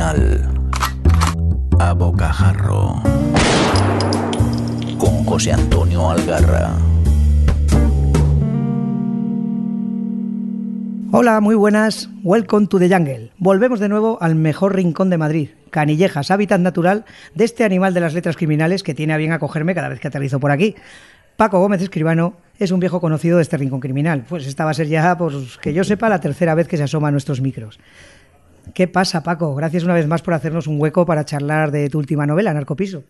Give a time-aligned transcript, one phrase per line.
[0.00, 3.02] a bocajarro
[4.96, 6.70] con José Antonio Algarra.
[11.10, 12.08] Hola, muy buenas.
[12.22, 13.32] Welcome to the jungle.
[13.38, 17.04] Volvemos de nuevo al mejor rincón de Madrid, Canillejas, hábitat natural
[17.34, 20.06] de este animal de las letras criminales que tiene a bien acogerme cada vez que
[20.06, 20.76] aterrizo por aquí.
[21.36, 24.24] Paco Gómez Escribano es un viejo conocido de este rincón criminal.
[24.28, 26.84] Pues esta va a ser ya, pues que yo sepa, la tercera vez que se
[26.84, 27.80] asoma a nuestros micros.
[28.74, 29.54] ¿Qué pasa, Paco?
[29.54, 33.04] Gracias una vez más por hacernos un hueco para charlar de tu última novela, Narcopiso.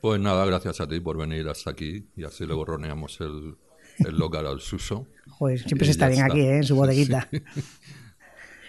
[0.00, 3.56] Pues nada, gracias a ti por venir hasta aquí y así le borroneamos el,
[3.98, 5.06] el local al suso.
[5.28, 6.56] Joder, siempre se está bien aquí, ¿eh?
[6.58, 7.28] en su bodeguita.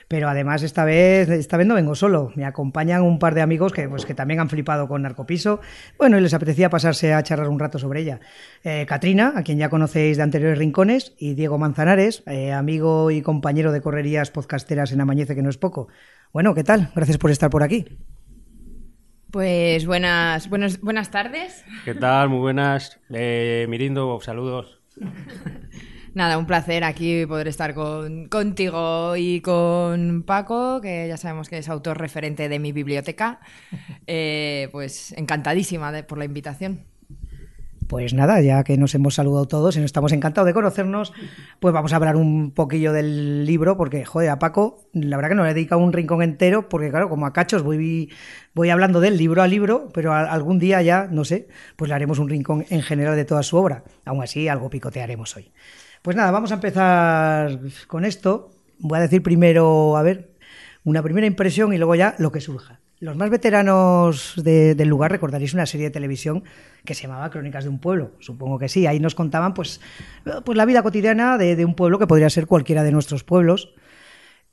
[0.09, 3.71] Pero además esta vez, esta vez no vengo solo, me acompañan un par de amigos
[3.71, 5.59] que, pues, que también han flipado con Narcopiso,
[5.99, 8.19] bueno, y les apetecía pasarse a charlar un rato sobre ella.
[8.63, 13.21] Eh, Katrina, a quien ya conocéis de anteriores rincones, y Diego Manzanares, eh, amigo y
[13.21, 15.89] compañero de correrías podcasteras en Amañece, que no es poco.
[16.31, 16.91] Bueno, ¿qué tal?
[16.95, 17.85] Gracias por estar por aquí.
[19.31, 21.63] Pues buenas, buenas, buenas tardes.
[21.85, 22.29] ¿Qué tal?
[22.29, 22.99] Muy buenas.
[23.11, 24.79] Eh, Mirindo, saludos.
[26.15, 31.59] Nada, un placer aquí poder estar con, contigo y con Paco, que ya sabemos que
[31.59, 33.39] es autor referente de mi biblioteca.
[34.07, 36.85] Eh, pues encantadísima de- por la invitación.
[37.89, 41.11] Pues nada, ya que nos hemos saludado todos y nos estamos encantados de conocernos,
[41.59, 45.35] pues vamos a hablar un poquillo del libro, porque, joder, a Paco, la verdad que
[45.35, 48.11] no le he dedicado un rincón entero, porque claro, como a cachos voy,
[48.53, 52.19] voy hablando del libro a libro, pero algún día ya, no sé, pues le haremos
[52.19, 53.83] un rincón en general de toda su obra.
[54.05, 55.51] Aún así, algo picotearemos hoy.
[56.03, 58.51] Pues nada, vamos a empezar con esto.
[58.77, 60.35] Voy a decir primero, a ver,
[60.83, 62.81] una primera impresión y luego ya lo que surja.
[62.99, 66.43] Los más veteranos de- del lugar recordaréis una serie de televisión
[66.83, 68.11] que se llamaba Crónicas de un pueblo.
[68.19, 68.87] Supongo que sí.
[68.87, 69.79] Ahí nos contaban pues,
[70.43, 73.73] pues la vida cotidiana de, un pueblo que podría ser cualquiera de nuestros pueblos.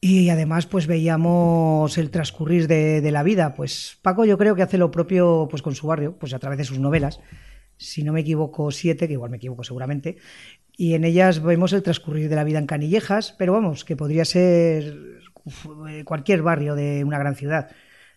[0.01, 3.55] Y además, pues veíamos el transcurrir de, de la vida.
[3.55, 6.59] Pues Paco, yo creo que hace lo propio pues, con su barrio, pues a través
[6.59, 7.19] de sus novelas.
[7.79, 10.19] Si no me equivoco, siete, que igual me equivoco seguramente.
[10.77, 14.25] Y en ellas vemos el transcurrir de la vida en Canillejas, pero vamos, que podría
[14.25, 14.95] ser
[15.89, 17.71] eh, cualquier barrio de una gran ciudad.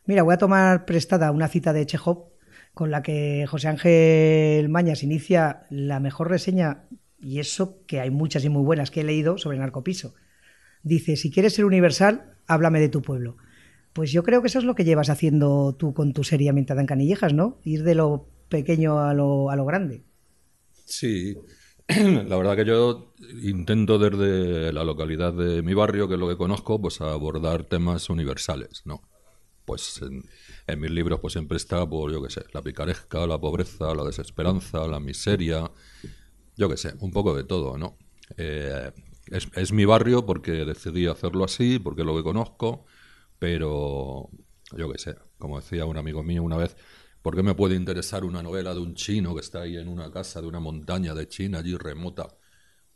[0.10, 2.30] Mira, voy a tomar prestada una cita de Chekhov
[2.74, 6.88] con la que José Ángel Mañas inicia la mejor reseña,
[7.20, 10.16] y eso que hay muchas y muy buenas que he leído sobre Narcopiso.
[10.82, 13.38] Dice, si quieres ser universal, háblame de tu pueblo.
[13.94, 16.82] Pues yo creo que eso es lo que llevas haciendo tú con tu serie ambientada
[16.82, 17.60] en Canillejas, ¿no?
[17.64, 20.06] Ir de lo pequeño a lo, a lo grande.
[20.86, 21.38] Sí,
[21.88, 26.36] la verdad que yo intento desde la localidad de mi barrio, que es lo que
[26.36, 29.04] conozco, pues abordar temas universales, ¿no?
[29.70, 30.24] Pues en,
[30.66, 34.04] en mis libros pues siempre está, pues yo qué sé, la picaresca, la pobreza, la
[34.04, 35.72] desesperanza, la miseria,
[36.58, 37.98] yo qué sé, un poco de todo, ¿no?
[38.38, 38.92] Eh,
[39.28, 42.86] es, es mi barrio porque decidí hacerlo así, porque lo que conozco,
[43.38, 44.30] pero
[44.76, 46.76] yo qué sé, como decía un amigo mío una vez,
[47.22, 50.12] ¿por qué me puede interesar una novela de un chino que está ahí en una
[50.12, 52.28] casa de una montaña de China allí remota?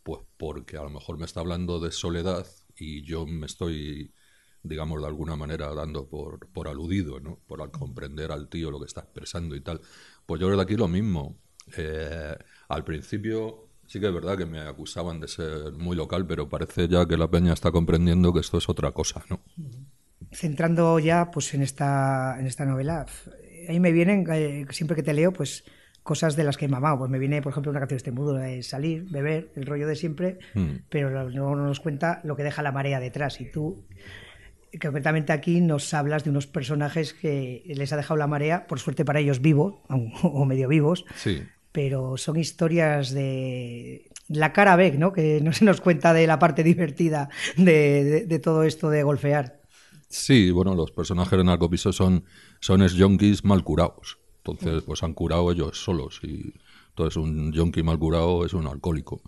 [0.03, 4.13] Pues porque a lo mejor me está hablando de soledad y yo me estoy,
[4.63, 7.37] digamos, de alguna manera dando por, por aludido, ¿no?
[7.47, 9.81] Por al comprender al tío lo que está expresando y tal.
[10.25, 11.37] Pues yo creo que aquí lo mismo.
[11.77, 12.35] Eh,
[12.69, 16.87] al principio sí que es verdad que me acusaban de ser muy local, pero parece
[16.87, 19.41] ya que la peña está comprendiendo que esto es otra cosa, ¿no?
[20.31, 23.29] Centrando ya pues en esta, en esta novela, f-
[23.69, 25.63] ahí me vienen, eh, siempre que te leo, pues
[26.01, 26.97] cosas de las que he mamado.
[26.99, 29.87] Pues me viene, por ejemplo, una canción de este mudo, de salir, beber, el rollo
[29.87, 30.75] de siempre, Mm.
[30.89, 33.39] pero no nos cuenta lo que deja la marea detrás.
[33.41, 33.85] Y tú,
[34.81, 39.05] concretamente aquí, nos hablas de unos personajes que les ha dejado la marea, por suerte
[39.05, 41.43] para ellos vivos, aun- o medio vivos, Sí.
[41.71, 45.11] pero son historias de la cara B, ¿no?
[45.13, 49.03] Que no se nos cuenta de la parte divertida de, de- de todo esto de
[49.03, 49.61] golfear.
[50.09, 52.23] Sí, bueno, los personajes de Narcopiso son,
[52.59, 54.19] son yonkis mal curados.
[54.45, 56.19] Entonces, pues han curado ellos solos.
[56.21, 56.53] Y
[56.89, 59.21] entonces un yonki mal curado es un alcohólico.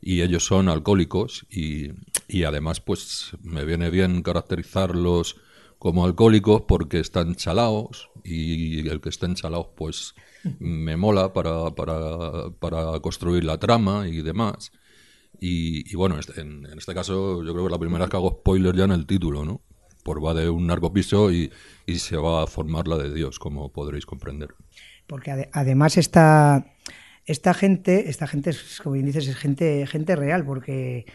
[0.00, 1.90] Y ellos son alcohólicos y,
[2.28, 5.36] y además, pues me viene bien caracterizarlos
[5.78, 10.14] como alcohólicos porque están chalaos y el que estén chalaos, pues
[10.60, 14.72] me mola para, para, para construir la trama y demás.
[15.40, 18.16] Y, y bueno, este- en, en este caso yo creo que la primera vez que
[18.16, 19.60] hago spoiler ya en el título, ¿no?
[20.02, 21.52] Por va de un narcopiso y,
[21.86, 24.48] y se va a formar la de Dios, como podréis comprender.
[25.06, 26.66] Porque ade- además esta,
[27.28, 31.06] esta gente, esta gente, es, como bien dices, es gente, gente real, porque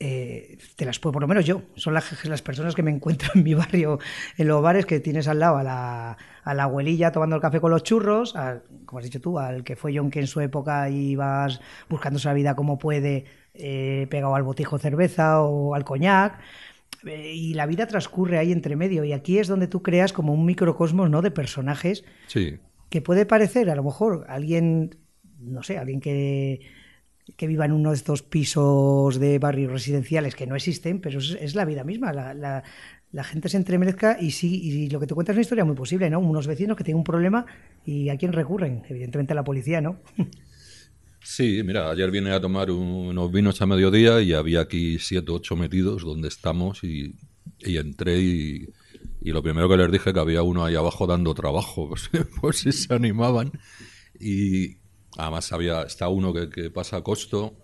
[0.00, 3.30] eh, te las puedo, por lo menos yo, son las, las personas que me encuentro
[3.34, 3.98] en mi barrio,
[4.36, 7.60] en los bares que tienes al lado a la, a la abuelilla tomando el café
[7.60, 10.40] con los churros, al, como has dicho tú, al que fue John que en su
[10.40, 16.40] época ibas buscándose la vida como puede, eh, pegado al botijo cerveza o al coñac.
[17.06, 19.04] eh, y la vida transcurre ahí entre medio.
[19.04, 21.22] Y aquí es donde tú creas como un microcosmos, ¿no?
[21.22, 24.98] De personajes Sí, que puede parecer a lo mejor alguien,
[25.38, 26.60] no sé, alguien que,
[27.36, 31.54] que viva en uno de estos pisos de barrios residenciales que no existen, pero es,
[31.54, 32.12] la vida misma.
[32.12, 32.64] La, la-
[33.24, 36.10] gente se entremezcla y sí, y lo que te cuentas es una historia muy posible,
[36.10, 36.20] ¿no?
[36.20, 37.46] Unos vecinos que tienen un problema
[37.84, 40.00] y a quién recurren, evidentemente a la policía, ¿no?
[41.20, 45.32] Sí, mira, ayer vine a tomar un- unos vinos a mediodía y había aquí siete
[45.32, 47.14] ocho metidos donde estamos y,
[47.60, 48.68] entré y,
[49.20, 52.08] y lo primero que les dije que había uno ahí abajo dando trabajo, pues,
[52.40, 53.52] por si se animaban.
[54.20, 54.78] Y
[55.18, 57.54] además había, está uno que, que pasa a costo,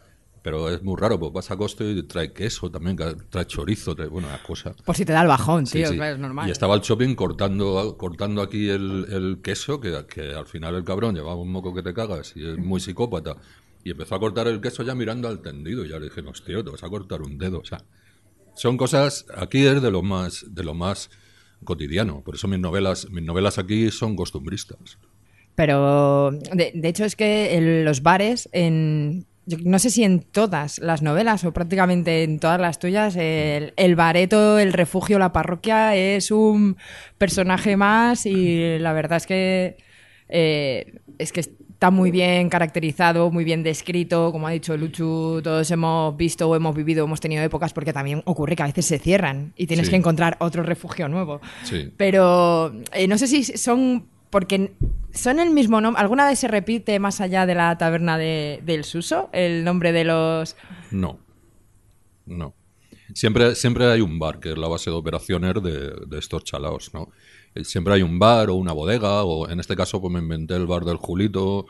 [0.42, 2.96] pero es muy raro, pues pasa a costo y trae queso también,
[3.30, 4.74] trae chorizo, trae, bueno, una cosa.
[4.84, 5.98] Por si te da el bajón, Sí, tío, sí.
[5.98, 6.46] es normal.
[6.46, 10.84] Y estaba el shopping cortando, cortando aquí el, el queso, que, que al final el
[10.84, 13.36] cabrón llevaba un moco que te cagas y es muy psicópata.
[13.84, 15.84] Y empezó a cortar el queso ya mirando al tendido.
[15.84, 17.60] Y ya le dije, hostia, te vas a cortar un dedo.
[17.60, 17.82] O sea,
[18.54, 21.10] son cosas, aquí es de lo más, de lo más
[21.64, 22.22] cotidiano.
[22.22, 24.98] Por eso mis novelas, mis novelas aquí son costumbristas.
[25.54, 30.20] Pero de, de hecho es que en los bares, en, yo no sé si en
[30.20, 35.32] todas las novelas o prácticamente en todas las tuyas, el, el bareto, el refugio, la
[35.32, 36.76] parroquia es un
[37.18, 39.76] personaje más y la verdad es que
[40.28, 45.70] eh, es que está muy bien caracterizado, muy bien descrito, como ha dicho Luchu, todos
[45.70, 48.98] hemos visto o hemos vivido, hemos tenido épocas porque también ocurre que a veces se
[48.98, 49.90] cierran y tienes Sí.
[49.90, 51.40] que encontrar otro refugio nuevo.
[51.64, 51.92] Sí.
[51.96, 54.06] Pero eh, no sé si son.
[54.34, 54.74] Porque
[55.12, 56.02] son el mismo nombre.
[56.02, 60.02] ¿Alguna vez se repite más allá de la taberna de- del Suso el nombre de
[60.02, 60.56] los.
[60.90, 61.20] No.
[62.26, 62.52] No.
[63.14, 67.10] Siempre, siempre hay un bar, que es la base de operaciones de, estos chalaos, ¿no?
[67.54, 70.56] Eh, Siempre hay un bar o una bodega, o en este caso pues me inventé
[70.56, 71.66] el bar del Julito,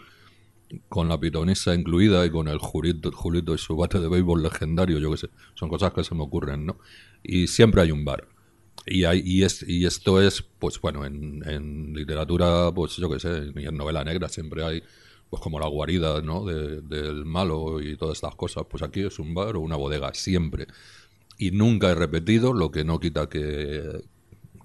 [0.88, 4.98] con la pitonisa incluida y con el Julito, Julito y su bate de béisbol legendario,
[4.98, 5.28] yo qué sé.
[5.52, 6.78] Son cosas que se me ocurren, ¿no?
[7.22, 8.26] Y siempre hay un bar.
[8.86, 13.52] Y, hay, y, es, y esto es, pues bueno, en, literatura, pues yo qué sé,
[13.56, 14.82] y en novela negra siempre hay,
[15.30, 16.44] pues como la guarida, ¿no?
[16.44, 18.64] De- del malo y todas estas cosas.
[18.68, 20.66] Pues aquí es un bar o una bodega, siempre.
[21.38, 24.02] Y nunca he repetido, lo que no quita que,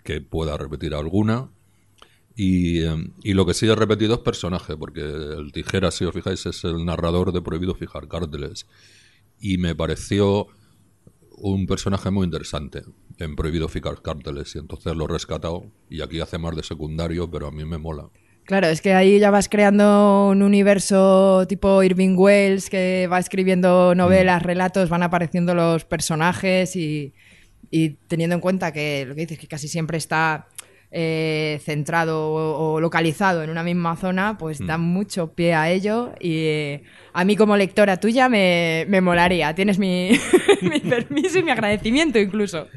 [0.03, 1.49] que pueda repetir alguna.
[2.35, 6.13] Y, eh, y lo que sí he repetido es personaje, porque el Tijera, si os
[6.13, 8.65] fijáis, es el narrador de Prohibido Fijar Cárteles.
[9.39, 10.47] Y me pareció
[11.41, 12.83] un personaje muy interesante
[13.17, 14.55] en Prohibido Fijar Cárteles.
[14.55, 15.65] Y entonces lo he rescatado.
[15.89, 18.09] Y aquí hace más de secundario, pero a mí me mola.
[18.45, 23.93] Claro, es que ahí ya vas creando un universo tipo Irving Wells que va escribiendo
[23.93, 27.13] novelas, relatos, van apareciendo los personajes y,
[27.69, 30.47] y teniendo en cuenta que lo que dices, que casi siempre está
[30.91, 36.11] eh, centrado o, o localizado en una misma zona, pues da mucho pie a ello
[36.19, 36.83] y eh,
[37.13, 39.53] a mí como lectora tuya me, me molaría.
[39.53, 40.11] Tienes mi,
[40.61, 42.67] mi permiso y mi agradecimiento incluso.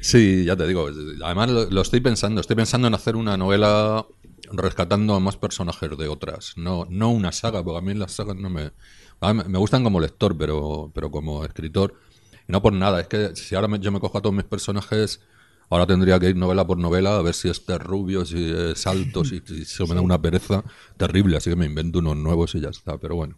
[0.00, 0.88] Sí, ya te digo.
[1.24, 2.40] Además lo, lo estoy pensando.
[2.40, 4.06] Estoy pensando en hacer una novela
[4.52, 6.54] rescatando a más personajes de otras.
[6.56, 8.70] No, no una saga, porque a mí las sagas no me...
[9.20, 11.94] a mí me gustan como lector, pero, pero como escritor.
[12.48, 13.00] Y no por nada.
[13.00, 15.20] Es que si ahora me- yo me cojo a todos mis personajes...
[15.70, 18.86] Ahora tendría que ir novela por novela a ver si este es rubio, si es
[18.86, 20.64] alto, si, si eso me da una pereza
[20.96, 23.36] terrible, así que me invento unos nuevos y ya está, pero bueno.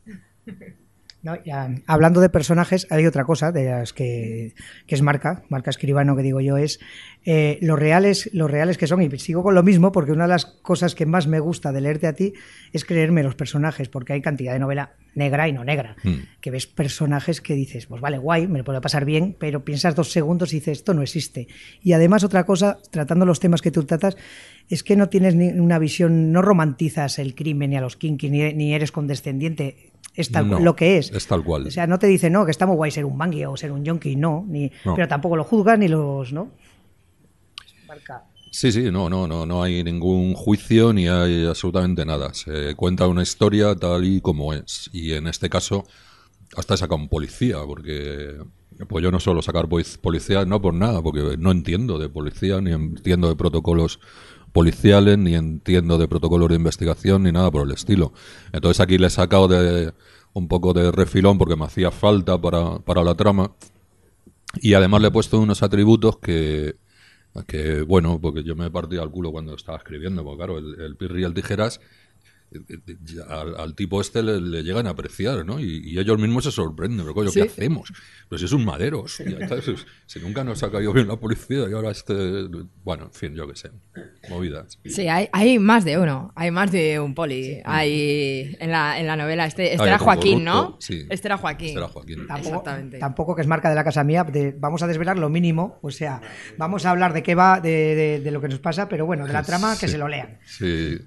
[1.23, 4.55] No, ya, hablando de personajes, hay otra cosa de las que,
[4.87, 6.81] que es marca, marca escribano que digo yo, es
[7.25, 10.31] eh, los reales, los reales que son, y sigo con lo mismo, porque una de
[10.31, 12.33] las cosas que más me gusta de leerte a ti
[12.73, 16.15] es creerme los personajes, porque hay cantidad de novela negra y no negra, Mm.
[16.41, 19.95] que ves personajes que dices, pues vale, guay, me lo puedo pasar bien, pero piensas
[19.95, 21.49] dos segundos y dices, esto no existe.
[21.83, 24.17] Y además otra cosa, tratando los temas que tú tratas,
[24.69, 28.31] es que no tienes ni una visión, no romantizas el crimen ni a los kinky,
[28.31, 31.11] ni, ni eres condescendiente, es tal No, lo que es.
[31.13, 31.67] es tal cual.
[31.67, 33.73] O sea, no te dice, no, que está muy guay ser un bangui o ser
[33.73, 34.95] un yonki, no, ni, No.
[34.95, 36.53] pero tampoco lo juzgas ni los, ¿no?
[38.53, 42.35] Sí, sí, no, no, no, no hay ningún juicio ni hay absolutamente nada.
[42.35, 44.91] Se cuenta una historia tal y como es.
[44.93, 45.85] Y en este caso,
[46.57, 48.39] hasta he sacado un policía, porque
[48.89, 52.73] pues yo no suelo sacar policías, no por nada, porque no entiendo de policía, ni
[52.73, 54.01] entiendo de protocolos
[54.53, 58.13] policiales, ni entiendo de protocolos de investigación, ni nada por el estilo.
[58.53, 59.93] Entonces aquí le he sacado de
[60.33, 63.53] un poco de refilón porque me hacía falta para, para la trama.
[64.61, 66.75] Y además le he puesto unos atributos que,
[67.47, 70.97] que bueno, porque yo me partido al culo cuando estaba escribiendo, porque claro, el, el
[70.97, 71.81] pirri el tijeras
[73.29, 75.61] al, al tipo este le, le llegan a apreciar, ¿no?
[75.61, 77.41] Y, y ellos mismos se sorprenden, pero coño, Sí.
[77.43, 77.93] ¿qué hacemos?
[78.29, 79.87] Pero si es un madero, hostia, ¿sabes?
[80.07, 82.15] si nunca nos ha caído bien la policía y ahora este...
[82.85, 83.71] Bueno, en fin, yo qué sé,
[84.29, 84.79] movidas.
[84.85, 87.61] Sí, hay, hay más de uno, hay más de un poli.
[87.65, 90.77] Hay en la, en la novela, este, este Hay era Joaquín, corrupto, ¿no?
[90.81, 91.07] sí.
[91.09, 91.69] Este era Joaquín.
[91.69, 92.27] Este era Joaquín.
[92.27, 92.99] Tampoco, Exactamente.
[92.99, 95.91] tampoco que es marca de la casa mía, de- vamos a desvelar lo mínimo, o
[95.91, 96.21] sea,
[96.57, 99.27] vamos a hablar de qué va, de, de- de lo que nos pasa, pero bueno,
[99.27, 99.93] de la trama que Sí.
[99.93, 100.39] se lo lean.
[100.45, 101.01] Sí, Eh,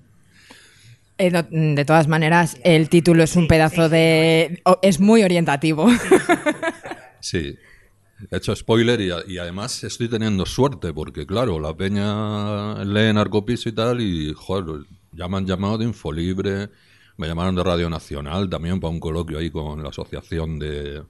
[1.17, 4.61] de todas maneras, el título es un pedazo de...
[4.81, 5.87] es muy orientativo.
[7.19, 7.57] Sí.
[8.31, 13.73] He hecho spoiler y además estoy teniendo suerte porque, claro, la peña lee Narcopiso y
[13.73, 16.69] tal y, joder, ya me han llamado de Infolibre,
[17.17, 21.03] me llamaron de Radio Nacional también para un coloquio ahí con la asociación de,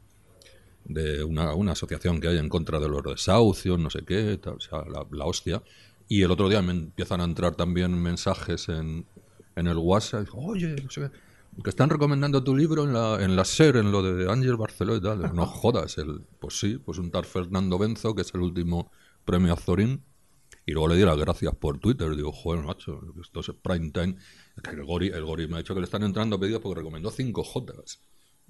[0.85, 4.53] de una, una asociación que hay en contra de los desahucios, no sé qué, tal,
[4.53, 5.61] o sea, la, la hostia.
[6.07, 9.05] Y el otro día me empiezan a entrar también mensajes en,
[9.55, 10.27] en el WhatsApp.
[10.33, 13.91] Oye, no sé qué, que están recomendando tu libro en la, en la SER, en
[13.91, 15.33] lo de Ángel Barceló y tal.
[15.35, 15.97] No jodas.
[15.97, 18.91] El, pues sí, pues un tal Fernando Benzo, que es el último
[19.25, 20.01] premio Azorín.
[20.65, 22.15] Y luego le di las gracias por Twitter.
[22.15, 24.15] Digo, joder, macho, esto es prime time.
[24.71, 27.43] El Gori, el Gori me ha dicho que le están entrando pedidos porque recomendó 5
[27.43, 27.99] Jotas.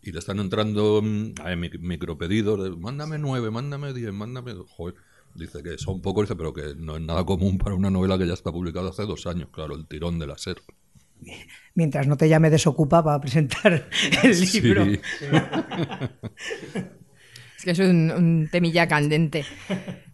[0.02, 1.34] Y le están entrando mi-
[1.80, 4.54] micropedidos mándame 9, mándame 10, mándame.
[4.68, 4.96] Joder,
[5.34, 8.28] dice que son pocos, dice, pero que no es nada común para una novela que
[8.28, 9.50] ya está publicada hace dos años.
[9.52, 10.58] Claro, el tirón de la SER.
[11.76, 13.88] Mientras no te llame desocupa para presentar
[14.24, 14.62] el Sí.
[14.62, 14.86] libro.
[17.58, 19.46] Es que es un, un temilla candente.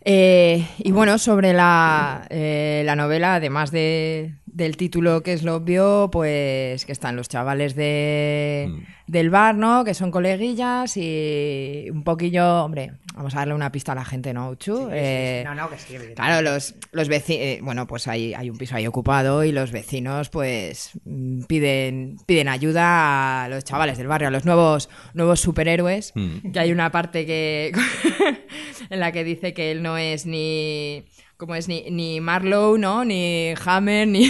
[0.05, 5.55] Eh, y bueno, sobre la, eh, la novela, además de, del título que es lo
[5.55, 8.83] obvio, pues que están los chavales de, Mm.
[9.11, 9.83] del bar, ¿no?
[9.83, 14.33] Que son coleguillas y un poquillo, hombre, vamos a darle una pista a la gente,
[14.33, 14.89] ¿no, Uchu?
[14.91, 15.95] Eh, No, no, que sí.
[16.15, 20.29] Claro, los, los vecinos, bueno, pues hay, hay un piso ahí ocupado y los vecinos
[20.29, 26.11] pues mm, piden, piden ayuda a los chavales del barrio, a los nuevos, nuevos superhéroes,
[26.15, 26.51] Mm.
[26.51, 27.71] que hay una parte que
[28.89, 31.05] en la que dice que él no es ni
[31.39, 33.05] como es ni, ni Marlowe, ¿no?
[33.05, 34.29] Ni Hammer, ni,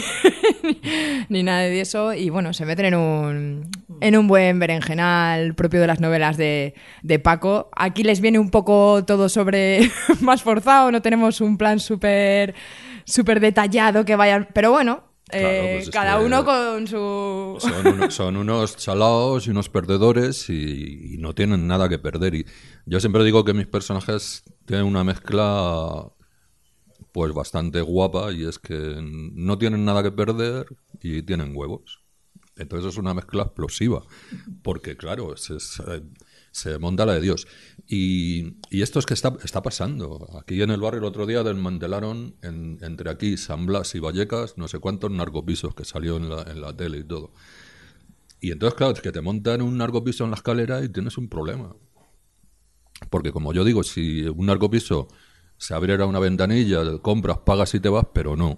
[1.30, 2.14] ni nada de eso.
[2.14, 6.76] Y bueno, se meten en un, en un buen berenjenal propio de las novelas de,
[7.02, 7.70] de Paco.
[7.76, 9.90] Aquí les viene un poco todo sobre
[10.22, 12.54] más forzado, no tenemos un plan súper
[13.06, 14.48] súper detallado que vayan...
[14.54, 17.58] Pero bueno, Claro, eh, pues es cada uno con su...
[17.60, 22.36] Son, uno- son unos chalaos y unos perdedores y, y no tienen nada que perder.
[22.36, 22.46] Y
[22.86, 26.04] yo siempre digo que mis personajes tienen una mezcla
[27.12, 30.68] pues bastante guapa y es que no tienen nada que perder
[31.02, 32.02] y tienen huevos.
[32.56, 34.04] Entonces es una mezcla explosiva,
[34.64, 37.48] porque claro, se, monta la de Dios.
[37.88, 40.28] Y, esto es que está, está pasando.
[40.38, 44.58] Aquí en el barrio el otro día desmantelaron en- entre aquí, San Blas y Vallecas,
[44.58, 47.32] no sé cuántos narcopisos que salió en la, en la tele y todo.
[48.42, 51.30] Y entonces, claro, es que te montan un narcopiso en la escalera y tienes un
[51.30, 51.76] problema.
[53.10, 55.08] Porque como yo digo, si un narcopiso
[55.60, 58.58] se abriera una ventanilla, compras, pagas y te vas, pero no.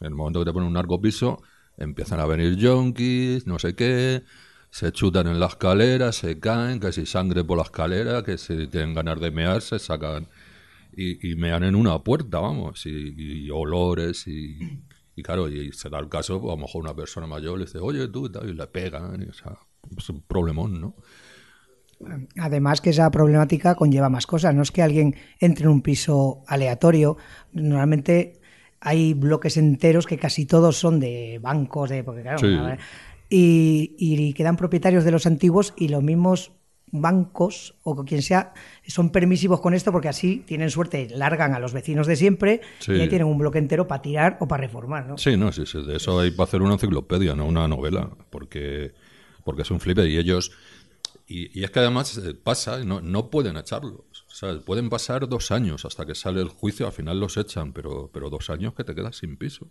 [0.00, 1.42] En el momento que te ponen un narcopiso,
[1.76, 4.24] empiezan a venir yonkis, no sé qué,
[4.70, 8.66] se chutan en la escalera, se caen, que si sangre por la escalera, que si
[8.68, 10.28] tienen ganas de mear, se sacan
[10.96, 14.58] y, y mean en una puerta, vamos, y, y olores y,
[15.14, 17.66] y claro, y se da el caso, pues, a lo mejor una persona mayor le
[17.66, 19.58] dice, oye tú, y le pegan, y, o sea,
[19.94, 20.94] es un problemón, ¿no?
[22.38, 24.54] Además que esa problemática conlleva más cosas.
[24.54, 27.16] No es que alguien entre en un piso aleatorio.
[27.52, 28.40] Normalmente
[28.80, 32.56] hay bloques enteros que casi todos son de bancos, de porque claro, Sí.
[33.28, 36.52] y, y quedan propietarios de los antiguos y los mismos
[36.92, 38.52] bancos o quien sea
[38.86, 42.92] son permisivos con esto porque así tienen suerte, largan a los vecinos de siempre Sí.
[42.92, 45.16] y ahí tienen un bloque entero para tirar o para reformar, ¿no?
[45.18, 48.92] Sí, no, sí, sí, de eso hay para hacer una enciclopedia, no una novela, porque,
[49.44, 50.50] porque es un flipe y ellos...
[51.32, 54.26] Y, es que además eh, pasa, no, no pueden echarlos.
[54.28, 57.72] O sea, pueden pasar dos años hasta que sale el juicio, al final los echan,
[57.72, 59.68] pero, pero dos años que te quedas sin piso.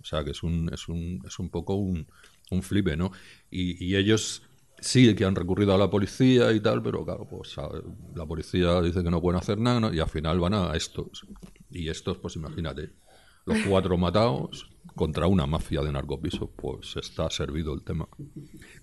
[0.00, 2.08] O sea, que es un, es un, es un poco un,
[2.50, 3.12] un flipe, ¿no?
[3.52, 4.42] Y, ellos
[4.80, 7.54] sí que han recurrido a la policía y tal, pero claro, pues
[8.16, 9.94] la policía dice que no pueden hacer nada.
[9.94, 11.24] Y al final van a estos.
[11.70, 12.90] Y estos, pues imagínate,
[13.46, 18.06] los cuatro matados contra una mafia de narcopisos, pues está servido el tema.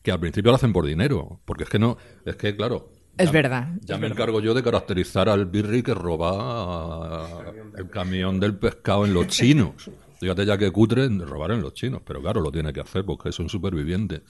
[0.01, 2.89] Que al principio lo hacen por dinero, porque es que no, es que claro.
[3.17, 8.39] Es ya- verdad, Ya me encargo yo de caracterizar al birri que roba el camión
[8.39, 9.89] del pescado en los chinos.
[10.19, 13.03] Fíjate ya que cutre de robar en los chinos, pero claro, lo tiene que hacer
[13.05, 14.21] porque es un superviviente.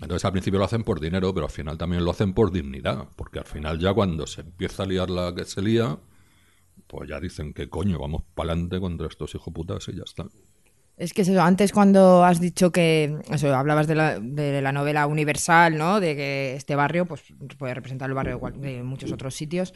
[0.00, 3.06] Entonces al principio lo hacen por dinero, pero al final también lo hacen por dignidad,
[3.16, 5.96] porque al final ya cuando se empieza a liar la que se lía,
[6.92, 10.26] pues ya dicen que coño, vamos para adelante contra estos hijos putas y ya está.
[10.98, 15.06] Es que eso, antes cuando has dicho que, eso, hablabas de la, de la novela
[15.06, 16.00] universal, ¿no?
[16.00, 17.22] De que este barrio, pues
[17.58, 19.72] puede representar el barrio de muchos otros sitios.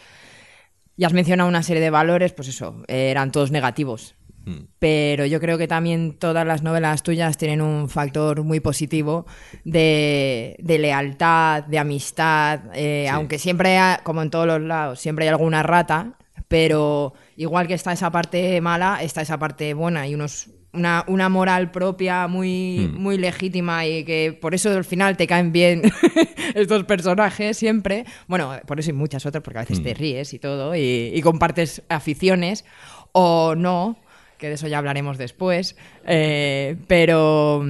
[0.94, 4.14] Y has mencionado una serie de valores, pues eso, eran todos negativos.
[4.44, 4.66] Mm.
[4.78, 9.26] Pero yo creo que también todas las novelas tuyas tienen un factor muy positivo
[9.64, 13.14] de, de lealtad, de amistad, eh, Sí.
[13.14, 16.12] aunque siempre, ha- como en todos los lados, siempre hay alguna rata,
[16.48, 21.28] pero igual que está esa parte mala, está esa parte buena y unos, una, una
[21.28, 23.00] moral propia muy, Mm.
[23.00, 25.82] muy legítima y que por eso al final te caen bien
[26.54, 28.04] estos personajes siempre.
[28.28, 31.20] Bueno, por eso y muchas otras, porque a veces te ríes y todo y, y
[31.22, 32.64] compartes aficiones
[33.12, 33.96] o no,
[34.38, 35.76] que de eso ya hablaremos después.
[36.06, 37.64] Eh, pero,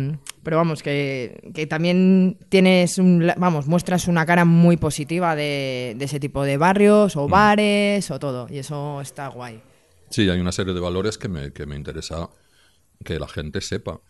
[0.46, 6.04] pero vamos, que, que también tienes un, vamos, muestras una cara muy positiva de, de
[6.04, 8.46] ese tipo de barrios o bares o todo.
[8.48, 9.60] Y eso está guay.
[10.08, 12.30] Sí, hay una serie de valores que me, que me interesa
[13.04, 14.00] que la gente sepa.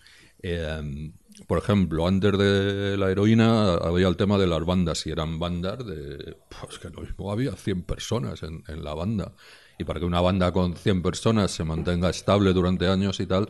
[0.43, 1.11] Eh,
[1.47, 5.87] por ejemplo, antes de la heroína había el tema de las bandas y eran bandas
[5.87, 6.37] de...
[6.61, 9.33] Pues que lo mismo había 100 personas en, en la banda.
[9.79, 13.49] Y para que una banda con 100 personas se mantenga estable durante años y tal,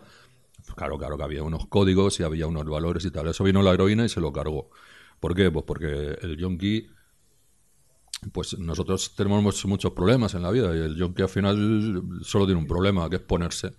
[0.76, 3.28] claro, claro que había unos códigos y había unos valores y tal.
[3.28, 4.70] Eso vino la heroína y se lo cargó.
[5.20, 5.50] ¿Por qué?
[5.50, 6.88] Pues porque el yonki
[8.32, 12.60] pues nosotros tenemos muchos- problemas en la vida y el yonki al final solo tiene
[12.60, 13.72] un problema, que es ponerse.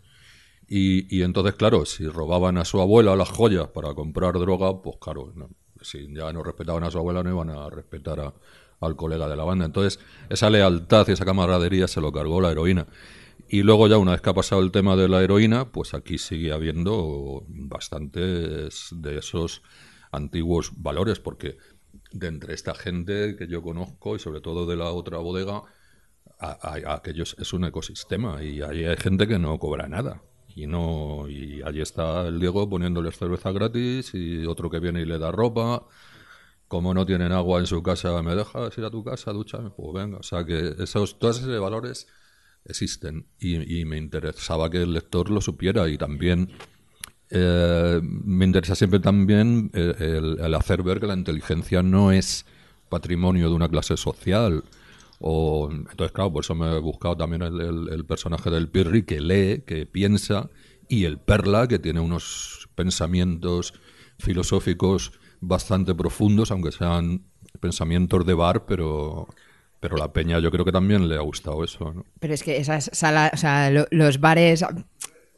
[0.67, 4.97] Y, y entonces, claro, si robaban a su abuela las joyas para comprar droga, pues
[5.01, 5.49] claro, no,
[5.81, 8.33] si ya no respetaban a su abuela, no iban a respetar a-
[8.81, 9.65] al colega de la banda.
[9.65, 9.99] Entonces,
[10.29, 12.87] esa lealtad y esa camaradería se lo cargó la heroína.
[13.49, 16.17] Y luego ya una vez que ha pasado el tema de la heroína, pues aquí
[16.17, 19.61] sigue habiendo bastantes de esos
[20.11, 21.57] antiguos valores, porque
[22.11, 25.61] de entre esta gente que yo conozco y sobre todo de la otra bodega,
[26.39, 30.21] a- aquellos es un ecosistema y ahí hay gente que no cobra nada.
[30.55, 35.05] Y no y allí está el Diego poniéndoles cerveza gratis y otro que viene y
[35.05, 35.85] le da ropa.
[36.67, 39.69] Como no tienen agua en su casa, ¿me dejas ir a tu casa, ducharme?
[39.71, 40.17] Pues venga.
[40.17, 42.07] O sea que esos, todos esos valores
[42.67, 46.49] existen y, me interesaba que el lector lo supiera y también
[47.29, 49.93] eh, me interesa siempre también eh,
[50.39, 52.45] el, hacer ver que la inteligencia no es
[52.89, 54.63] patrimonio de una clase social.
[55.19, 59.03] O, entonces, claro, por eso me he buscado también el, el- el personaje del Pirri
[59.03, 60.49] que lee, que piensa,
[60.87, 63.73] y el Perla que tiene unos pensamientos
[64.19, 67.23] filosóficos bastante profundos, aunque sean
[67.59, 69.27] pensamientos de bar, pero,
[69.89, 71.93] pero la peña yo creo que también le ha gustado eso.
[71.93, 72.05] ¿no?
[72.19, 74.65] Pero es que esas salas, o sea, lo- los bares,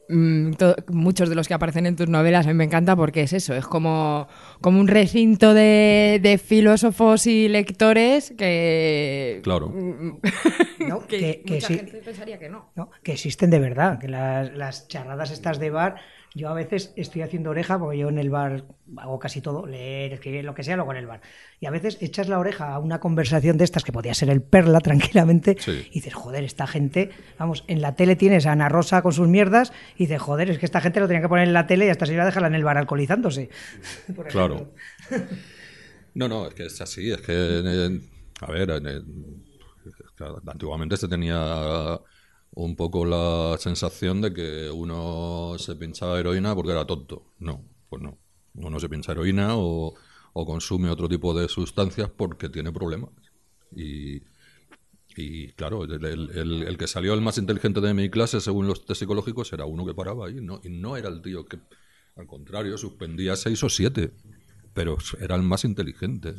[0.09, 3.21] mm, to- muchos de los que aparecen en tus novelas a mí me encanta porque
[3.21, 4.27] es eso, es como,
[4.61, 9.39] como un recinto de, de filósofos y lectores que...
[9.43, 9.71] Claro.
[10.87, 11.05] ¿no?
[11.07, 12.71] que, que, que mucha sí- gente pensaría que no.
[12.75, 12.89] ¿no?
[13.03, 15.95] que existen de verdad, que las, las charradas estas de bar,
[16.35, 18.65] yo a veces estoy haciendo oreja, porque yo en el bar
[18.97, 21.21] hago casi todo, leer, escribir, lo que sea, luego en el bar.
[21.59, 24.41] Y a veces echas la oreja a una conversación de estas que podía ser el
[24.41, 25.87] perla tranquilamente, Sí.
[25.89, 29.27] y dices, joder, esta gente, vamos, en la tele tienes a Ana Rosa con sus
[29.27, 31.85] mierdas, y dices, joder, es que esta gente lo tenía que poner en la tele
[31.87, 33.49] y hasta se iba a dejarla en el bar alcoholizándose.
[34.15, 34.73] Por Claro.
[36.15, 38.01] No, no, es que es así, es que, eh,
[38.41, 39.01] a ver, eh,
[40.15, 41.99] claro, antiguamente se tenía
[42.51, 47.33] un poco la sensación de que uno se pinchaba heroína porque era tonto.
[47.39, 48.17] No, pues no.
[48.55, 49.93] Uno se pincha heroína o,
[50.33, 53.11] o consume otro tipo de sustancias porque tiene problemas.
[53.75, 54.23] Y,
[55.15, 58.85] y claro, el, el- el- que salió el más inteligente de mi clase, según los
[58.85, 60.39] test psicológicos, era uno que paraba ahí.
[60.41, 60.61] ¿no?
[60.63, 61.59] Y no era el tío que,
[62.15, 64.11] al contrario, suspendía seis o siete,
[64.73, 66.35] pero era el más inteligente.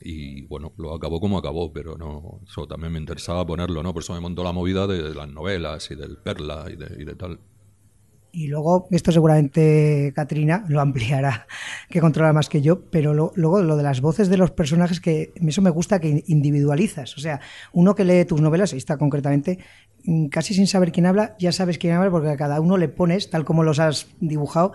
[0.00, 3.92] Y bueno, lo acabó como acabó, pero no, eso también me interesaba ponerlo, ¿no?
[3.92, 7.04] Por eso me montó la movida de las novelas y del Perla y de, y
[7.04, 7.40] de tal.
[8.30, 11.46] Y luego, esto seguramente Katrina lo ampliará,
[11.90, 15.32] que controla más que yo, pero luego lo de las voces de los personajes, que
[15.34, 17.16] eso me gusta que individualizas.
[17.16, 17.40] O sea,
[17.72, 19.58] uno que lee tus novelas, esta concretamente,
[20.04, 22.88] mm, casi sin saber quién habla, ya sabes quién habla porque a cada uno le
[22.88, 24.72] pones, tal como los has dibujado,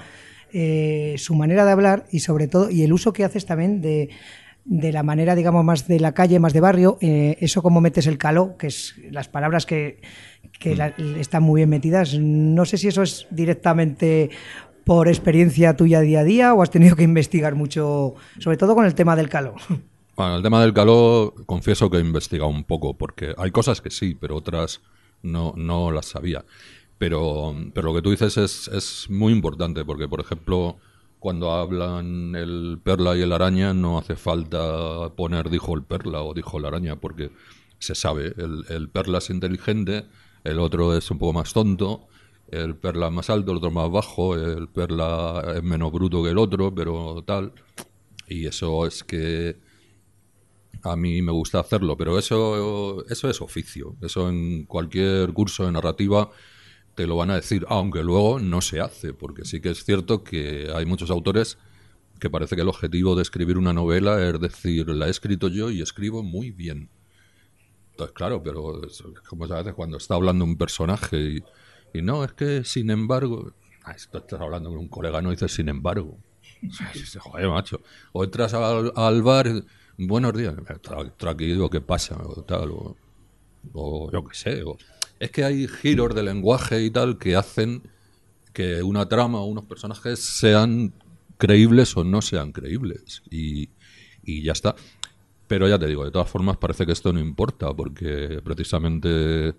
[0.51, 4.09] eh, su manera de hablar y sobre todo, y el uso que haces también de,
[4.65, 8.07] de la manera, digamos, más de la calle, más de barrio, eh, eso como metes
[8.07, 10.01] el caló, que es las palabras que,
[10.59, 12.17] que están muy bien metidas.
[12.17, 14.29] No sé si eso es directamente
[14.85, 18.85] por experiencia tuya día a día o has tenido que investigar mucho, sobre todo con
[18.85, 19.55] el tema del caló.
[20.15, 23.89] Bueno, el tema del calor, confieso que he investigado un poco, porque hay cosas que
[23.89, 24.81] sí, pero otras
[25.23, 26.45] no, no las sabía.
[26.99, 30.77] Pero, pero lo que tú dices es, es muy importante, porque, por ejemplo,
[31.23, 36.33] cuando hablan el perla y el araña, no hace falta poner dijo el perla o
[36.33, 37.31] dijo la araña, porque
[37.79, 40.03] se sabe, el, el perla es inteligente,
[40.43, 42.09] el otro es un poco más tonto,
[42.49, 46.37] el perla más alto, el otro más bajo, el perla es menos bruto que el
[46.37, 47.53] otro, pero tal.
[48.27, 49.55] Y eso es que
[50.83, 53.95] a mí me gusta hacerlo, pero eso, eso es oficio.
[54.01, 56.29] Eso en cualquier curso de narrativa
[56.95, 60.23] te lo van a decir, aunque luego no se hace, porque sí que es cierto
[60.23, 61.57] que hay muchos autores
[62.19, 65.69] que parece que el objetivo de escribir una novela es decir, la he escrito yo
[65.71, 66.89] y escribo muy bien.
[67.91, 71.43] Entonces, claro, pero es como a veces cuando está hablando un personaje
[71.93, 73.51] y, no, es que sin embargo,
[73.83, 76.17] ah, esto estás hablando con un colega, no dices sin embargo.
[78.13, 79.47] O entras al, al bar,
[79.97, 82.17] buenos días, tra- tranquilo, ¿qué pasa?
[82.23, 82.97] O tal, o,
[83.73, 84.63] o yo qué sé.
[84.63, 84.77] o-
[85.23, 87.81] es que hay giros de lenguaje y tal que hacen
[88.51, 90.93] que una trama o unos personajes sean
[91.37, 93.23] creíbles o no sean creíbles.
[93.31, 93.69] Y,
[94.25, 94.75] ya está.
[95.47, 99.55] Pero ya te digo, de todas formas parece que esto no importa, porque precisamente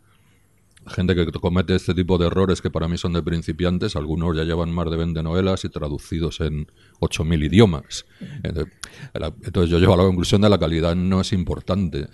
[0.86, 4.44] gente que comete este tipo de errores que para mí son de principiantes, algunos ya
[4.44, 6.66] llevan más de 20 novelas y traducidos en
[7.00, 8.04] 8.000 idiomas.
[8.42, 12.06] Entonces, yo llego a la conclusión de la calidad no es importante.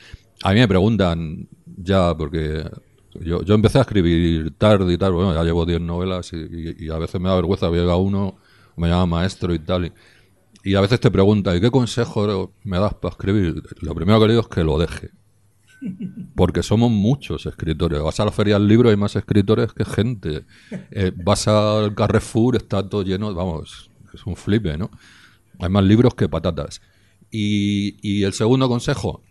[0.45, 2.65] A mí me preguntan ya, porque
[3.15, 6.91] yo, yo empecé a escribir tarde y tal, bueno, ya llevo 10 novelas y, y-
[6.91, 8.37] a veces me da vergüenza, llega uno,
[8.77, 9.87] me llama maestro y tal.
[9.87, 9.93] Y,
[10.65, 13.63] y a veces te pregunta, ¿y qué consejo me das para escribir?
[13.83, 15.11] Lo primero que le digo es que lo deje.
[16.35, 18.01] Porque somos muchos escritores.
[18.03, 20.45] Vas a la feria del libro, hay más escritores que gente.
[20.91, 24.91] Eh, vas al Carrefour, está todo lleno, vamos, es un flipe, ¿no?
[25.61, 26.83] Hay más libros que patatas.
[27.31, 29.23] Y, y el segundo consejo,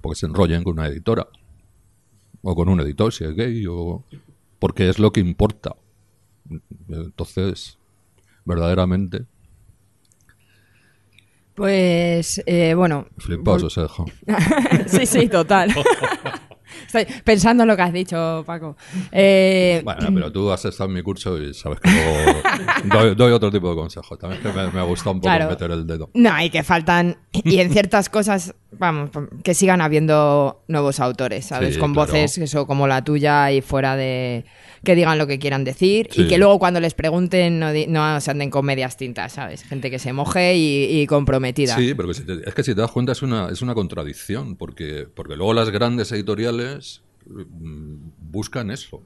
[0.00, 1.28] porque se enrollen con una editora.
[2.42, 4.04] O con un editor, si es gay, o...
[4.58, 5.76] porque es lo que importa.
[6.88, 7.78] Entonces,
[8.44, 9.26] verdaderamente,
[11.54, 13.06] Pues, eh, bueno.
[13.18, 14.06] flipaos os he dejado.
[14.86, 15.74] sí, sí, total.
[16.86, 18.76] Estoy pensando en lo que has dicho, Paco.
[19.12, 22.40] Eh, Bueno, pero tú has estado en mi curso y sabes que luego
[22.84, 24.18] doy, doy otro tipo de consejos.
[24.18, 25.50] También es que me, me gusta un poco Claro.
[25.50, 26.10] meter el dedo.
[26.14, 29.10] No, y que faltan, y en ciertas cosas, vamos,
[29.42, 31.74] que sigan habiendo nuevos autores, ¿sabes?
[31.74, 32.10] Sí, Con claro.
[32.12, 34.44] voces, eso, como la tuya y fuera de...
[34.84, 38.50] que digan lo que quieran decir y que luego cuando les pregunten no, se anden
[38.50, 39.62] con medias tintas, ¿sabes?
[39.64, 41.76] Gente que se moje y, y comprometida.
[41.76, 43.74] Sí, pero que si te- es que si te das cuenta es una, es una
[43.74, 46.69] contradicción, porque, porque luego las grandes editoriales
[47.26, 47.94] mm,
[48.30, 49.02] buscan eso.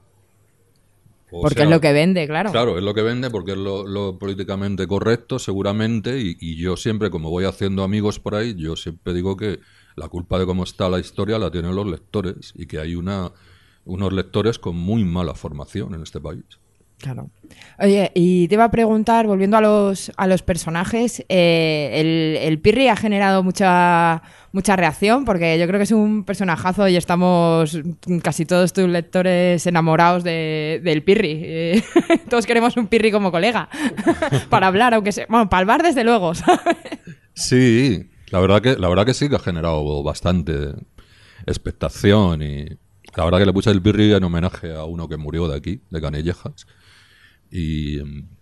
[1.31, 2.53] O Porque sea, es lo que vende, claro.
[2.53, 6.77] Claro, es lo que vende porque es lo, lo políticamente correcto, seguramente, y, y yo
[6.77, 9.59] siempre, como voy haciendo amigos por ahí, yo siempre digo que
[9.97, 13.33] la culpa de cómo está la historia la tienen los lectores y que hay una,
[13.85, 16.45] unos lectores con muy mala formación en este país.
[16.99, 17.31] Claro.
[17.79, 22.61] Oye, y te iba a preguntar, volviendo a los, a los personajes, eh, el, el
[22.61, 27.79] Pirri ha generado mucha, mucha reacción, porque yo creo que es un personajazo y estamos
[28.23, 31.41] casi todos tus lectores enamorados de, del Pirri.
[31.43, 31.85] Eh,
[32.31, 33.69] todos queremos un Pirri como colega,
[34.49, 35.27] para hablar, aunque sea...
[35.29, 36.77] Bueno, para el bar desde luego, ¿sabes?
[37.35, 40.73] Sí, la verdad que, la verdad que sí que ha generado bastante
[41.47, 42.65] expectación y
[43.17, 45.83] la verdad que le puse el birri en homenaje a uno que murió de aquí,
[45.91, 46.67] de Canellejas.
[47.57, 47.99] Y,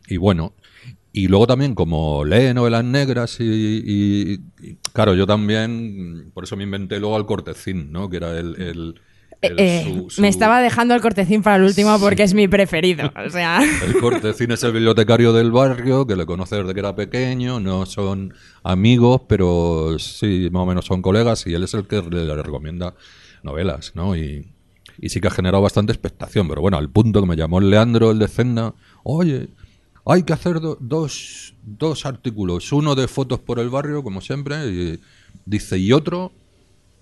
[0.09, 0.55] y bueno,
[1.12, 6.57] y luego también como lee novelas negras y, y- y, claro, yo también, por eso
[6.57, 8.09] me inventé luego al cortecín, ¿no?
[8.09, 8.57] Que era el...
[8.61, 8.94] el-
[9.42, 12.46] el Eh, su- su- Me estaba dejando el cortecín para el último porque es mi
[12.48, 13.12] preferido.
[13.27, 16.94] O sea, El cortecín es el bibliotecario del barrio, que le conoce desde que era
[16.94, 21.87] pequeño, no son amigos, pero sí, más o menos son colegas, y él es el
[21.88, 22.94] que le, le recomienda
[23.42, 24.16] novelas, ¿no?
[24.16, 24.51] Y,
[25.02, 27.68] y sí que ha generado bastante expectación, pero bueno, al punto que me llamó el
[27.68, 29.48] Leandro, el de Zenda, oye,
[30.06, 34.66] hay que hacer do- dos, dos artículos, uno de fotos por el barrio, como siempre,
[34.68, 35.00] y
[35.44, 36.32] dice, y otro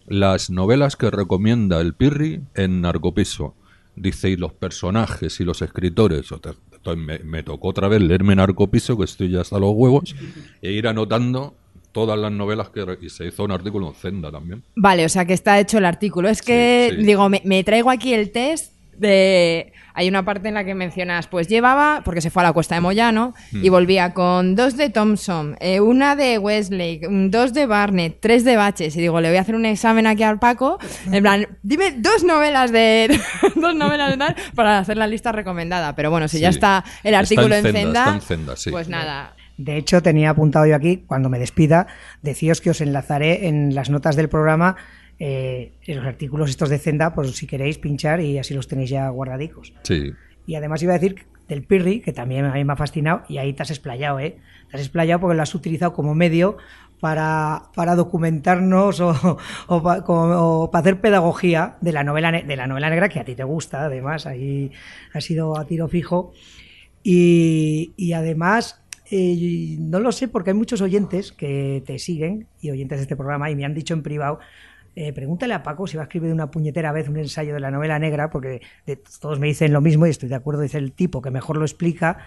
[0.07, 3.55] las novelas que recomienda el Pirri en Narcopiso.
[3.97, 6.27] Dice, y los personajes y los escritores.
[6.33, 6.57] Entonces
[6.97, 10.15] me, me tocó otra vez leerme Narcopiso, que estoy ya hasta los huevos,
[10.63, 11.55] e ir anotando
[11.93, 12.85] todas las novelas que...
[13.01, 14.63] Y se hizo un artículo en Zenda también.
[14.77, 16.29] Vale, o sea que está hecho el artículo.
[16.29, 17.03] Es que, Sí, sí.
[17.07, 19.73] digo, me, me traigo aquí el test de...
[19.93, 22.77] Hay una parte en la que mencionas, pues llevaba, porque se fue a la Cuesta
[22.77, 23.73] de Moyano, y Hmm.
[23.73, 28.95] volvía con dos de Thompson, eh, una de Wesley, dos de Barnett, tres de Baches.
[28.97, 30.79] Y digo, le voy a hacer un examen aquí al Paco,
[31.11, 33.19] en plan, dime dos novelas de...
[33.57, 35.95] dos novelas de tal, para hacer la lista recomendada.
[35.97, 38.57] Pero bueno, si ya está el Está artículo en en Zenda, Zenda, está en Zenda,
[38.57, 38.71] sí.
[38.71, 39.35] pues nada.
[39.63, 41.87] De hecho, tenía apuntado yo aquí, cuando me despida,
[42.23, 44.77] deciros que os enlazaré en las notas del programa
[45.19, 49.09] eh, los artículos estos de Zenda, por si queréis pinchar y así los tenéis ya
[49.11, 49.75] guardadicos.
[49.83, 50.13] Sí.
[50.47, 53.37] Y además iba a decir del Pirri, que también a mí me ha fascinado, y
[53.39, 54.39] ahí te has explayado, ¿eh?
[54.71, 56.57] Te has explayado porque lo has utilizado como medio
[57.01, 62.57] para, para documentarnos o, o, pa- como- o para hacer pedagogía de la, novela, de
[62.57, 64.71] la novela negra que a ti te gusta, además, ahí
[65.13, 66.33] ha sido a tiro fijo.
[67.03, 72.71] Y, y además, eh, no lo sé porque hay muchos oyentes que te siguen y
[72.71, 74.39] oyentes de este programa y me han dicho en privado,
[74.97, 77.61] eh, pregúntale a Paco si va a escribir de una puñetera vez un ensayo de
[77.61, 80.79] la novela negra, porque de- todos me dicen lo mismo y estoy de acuerdo, dice
[80.79, 82.19] el tipo que mejor lo explica.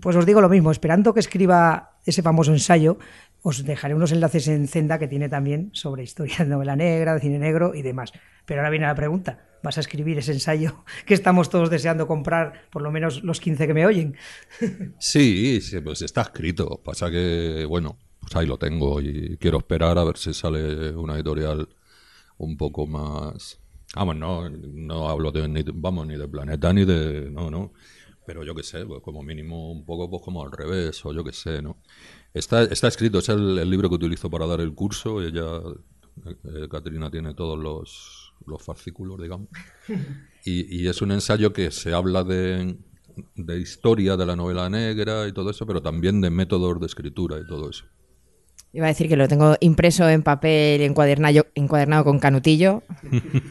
[0.00, 2.98] Pues os digo lo mismo, esperando que escriba ese famoso ensayo,
[3.42, 7.20] os dejaré unos enlaces en Zenda que tiene también sobre historia de novela negra, de
[7.20, 8.12] cine negro y demás.
[8.46, 12.68] Pero ahora viene la pregunta, ¿vas a escribir ese ensayo que estamos todos deseando comprar,
[12.70, 14.16] por lo menos los 15 que me oyen?
[15.00, 16.80] Sí, pues está escrito.
[16.84, 21.14] Pasa que, bueno, pues ahí lo tengo y quiero esperar a ver si sale una
[21.14, 21.68] editorial
[22.38, 23.58] un poco más...
[23.96, 27.30] Vamos, no, no hablo de, ni, vamos, ni de Planeta ni de...
[27.30, 27.72] No, no.
[28.26, 31.22] Pero yo qué sé, pues como mínimo un poco pues como al revés o yo
[31.24, 31.78] qué sé, ¿no?
[32.32, 35.22] Está, está escrito, es el, el libro que utilizo para dar el curso.
[35.22, 35.60] Ella,
[36.26, 39.48] eh, Catrina, tiene todos los, los fascículos, digamos.
[40.46, 42.76] Y, y es un ensayo que se habla de,
[43.34, 47.38] de historia de la novela negra y todo eso, pero también de métodos de escritura
[47.38, 47.86] y todo eso.
[48.74, 52.82] Iba a decir que lo tengo impreso en papel encuadernado, encuadernado con canutillo.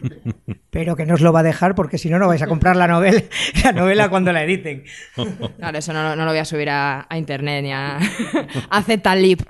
[0.70, 2.76] Pero que no os lo va a dejar porque si no, no vais a comprar
[2.76, 3.24] la novela,
[3.64, 4.84] la novela cuando la editen.
[5.58, 8.00] Claro, eso no, no lo voy a subir a, a internet ni a,
[8.70, 9.46] a Zlib.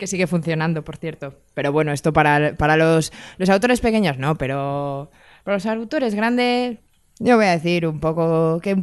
[0.00, 1.38] Que sigue funcionando, por cierto.
[1.54, 5.12] Pero bueno, esto para, para los, los autores pequeños no, pero
[5.44, 6.78] para los autores grandes,
[7.20, 8.82] yo voy a decir un poco que.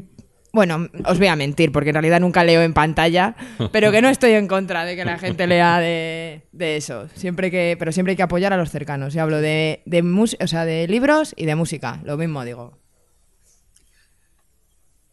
[0.53, 3.35] Bueno, os voy a mentir, porque en realidad nunca leo en pantalla,
[3.73, 7.09] pero que no estoy en contra de que la gente lea de, de eso.
[7.13, 9.13] Siempre que, pero siempre hay que apoyar a los cercanos.
[9.13, 11.99] Y hablo de, de, mus- o sea, de libros y de música.
[12.05, 12.79] Lo mismo digo.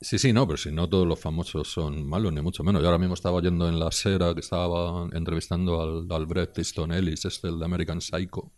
[0.05, 2.83] Sí, sí, no, pero si no todos los famosos son malos, ni mucho menos.
[2.83, 6.93] Yo ahora mismo estaba yendo en la Sera, que estaba entrevistando al, al Bret Easton
[6.93, 8.53] Ellis, este, el de American Psycho.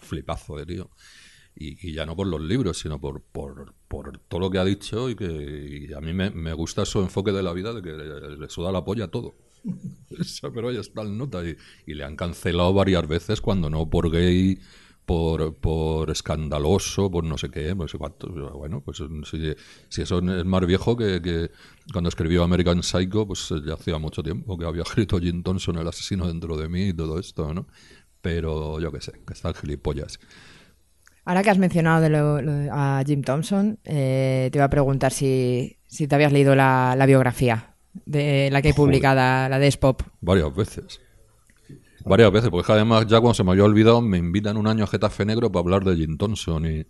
[0.00, 0.90] Flipazo de tío.
[1.54, 5.10] Y, ya no por los libros, sino por, por, por todo lo que ha dicho
[5.10, 7.92] y que y a mí me, me gusta su enfoque de la vida de que
[7.92, 9.36] le, suda la polla a todo.
[10.54, 11.46] Pero ahí está el nota.
[11.46, 11.56] Y,
[11.86, 14.58] y le han cancelado varias veces cuando no por gay,
[15.06, 18.28] por, por escandaloso, por no sé qué, no sé cuánto.
[18.28, 18.98] Bueno, pues
[19.30, 19.54] si,
[19.88, 21.50] si eso es más viejo que, que
[21.92, 25.88] cuando escribió American Psycho, pues ya hacía mucho tiempo que había escrito Jim Thompson, el
[25.88, 27.66] asesino dentro de mí y todo esto, ¿no?
[28.20, 30.18] Pero yo qué sé, que están gilipollas.
[31.24, 35.12] Ahora que has mencionado de lo- lo a Jim Thompson, eh, te iba a preguntar
[35.12, 38.86] si, si te habías leído la, la biografía de la que hay Joder.
[38.88, 40.02] publicada, la de Spop.
[40.20, 41.00] Varias veces.
[42.06, 44.86] Varias veces, porque además ya cuando se me había olvidado me invitan un año a
[44.86, 46.86] Getafe Negro para hablar de Jim Thompson y,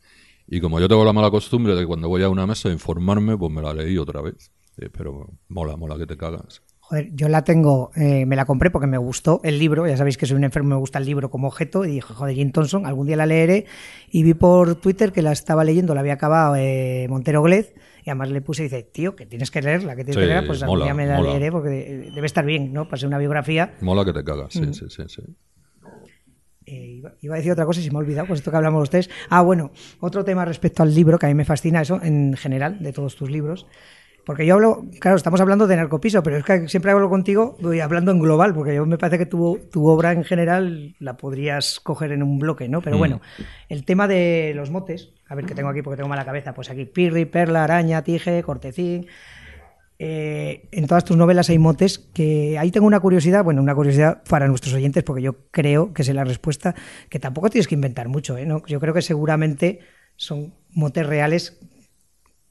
[0.46, 2.72] y como yo tengo la mala costumbre de que cuando voy a una mesa a
[2.72, 4.50] informarme, pues me la leí otra vez.
[4.78, 6.62] Eh, pero mola, mola que te cagas.
[6.80, 10.16] Joder, yo la tengo, eh, me la compré porque me gustó el libro, ya sabéis
[10.16, 12.86] que soy un enfermo, me gusta el libro como objeto, y dije, joder, Jim Thompson,
[12.86, 13.66] algún día la leeré,
[14.08, 17.74] y vi por Twitter que la estaba leyendo, la había acabado eh, Montero Glez,
[18.06, 20.26] y además le puse y dice, tío, que tienes que leerla, que tienes Sí, que
[20.28, 21.30] leerla, pues mola, día me la mola.
[21.30, 22.84] leeré porque debe estar bien, ¿no?
[22.84, 23.74] Para ser una biografía.
[23.80, 25.22] Mola que te cagas, sí, sí, sí, sí.
[26.66, 28.56] Eh, iba, iba a decir otra cosa y se me ha olvidado, pues esto que
[28.56, 29.10] hablamos los tres.
[29.28, 32.78] Ah, bueno, otro tema respecto al libro, que a mí me fascina eso, en general,
[32.80, 33.66] de todos tus libros.
[34.26, 37.78] Porque yo hablo, claro, estamos hablando de narcopiso, pero es que siempre hablo contigo voy
[37.78, 41.78] hablando en global, porque yo me parece que tu, tu obra en general la podrías
[41.78, 42.82] coger en un bloque, ¿no?
[42.82, 42.98] Pero Mm.
[42.98, 43.20] bueno,
[43.68, 46.68] el tema de los motes, a ver qué tengo aquí porque tengo mala cabeza, pues
[46.70, 49.06] aquí pirri, perla, araña, tige, cortecín.
[50.00, 54.22] Eh, en todas tus novelas hay motes que ahí tengo una curiosidad, bueno, una curiosidad
[54.28, 56.74] para nuestros oyentes, porque yo creo que sé la respuesta,
[57.08, 58.44] que tampoco tienes que inventar mucho, ¿eh?
[58.44, 58.60] ¿No?
[58.66, 59.78] Yo creo que seguramente
[60.16, 61.60] son motes reales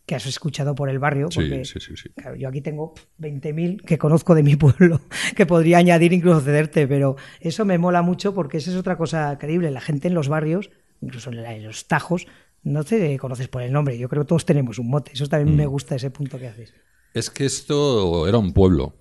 [0.06, 1.30] que has escuchado por el barrio.
[1.32, 2.10] Sí, Porque, sí, sí, sí.
[2.15, 5.02] Claro, yo aquí tengo 20.000 que conozco de mi pueblo,
[5.36, 9.38] que podría añadir incluso cederte, pero eso me mola mucho porque esa es otra cosa
[9.39, 9.72] creíble.
[9.72, 10.70] La gente en los barrios,
[11.02, 12.28] incluso en, los tajos,
[12.63, 13.98] no te conoces por el nombre.
[13.98, 15.12] Yo creo que todos tenemos un mote.
[15.13, 15.58] Eso también Mm.
[15.60, 16.74] me gusta ese punto que haces.
[17.13, 18.94] Es que esto era un pueblo.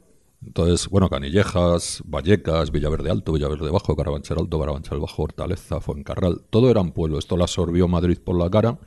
[0.47, 6.71] Entonces, bueno, Canillejas, Vallecas, Villaverde Alto, Villaverde Bajo, Carabanchel Alto, Carabanchel Bajo, Hortaleza, Fuencarral, todo
[6.71, 7.19] era un pueblo.
[7.19, 8.79] Esto lo absorbió Madrid por la cara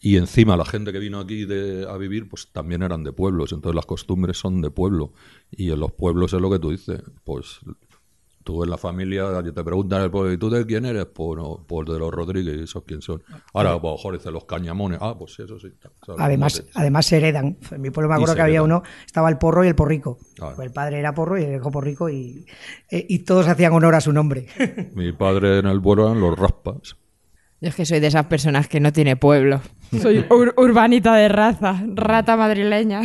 [0.00, 3.52] y encima la gente que vino aquí de- a vivir pues también eran de pueblos.
[3.52, 5.12] Entonces las costumbres son de pueblo
[5.50, 7.02] y en los pueblos es lo que tú dices.
[7.24, 7.60] Pues
[8.42, 11.06] tú en la familia te preguntan, pues, ¿y tú de quién eres?
[11.06, 13.22] Pues, no, pues de los Rodríguez, ¿y esos quién son?
[13.54, 14.98] Ahora, pues, mejor dice los Cañamones.
[15.00, 15.68] Ah, pues sí, eso sí.
[16.04, 16.20] ¿sabes?
[16.20, 17.56] Además, además se heredan.
[17.70, 18.66] En mi pueblo me acuerdo que había heredan.
[18.66, 20.18] uno, estaba el porro y el porrico.
[20.34, 20.60] Claro.
[20.62, 22.44] El padre era porro y el hijo porrico y,
[22.90, 24.46] eh, y todos hacían honor a su nombre.
[24.94, 26.96] Mi padre en el vuelo eran los raspas.
[27.62, 29.62] Yo es que soy de esas personas que no tiene pueblo.
[30.00, 33.02] Soy ur- urbanita de raza, rata madrileña.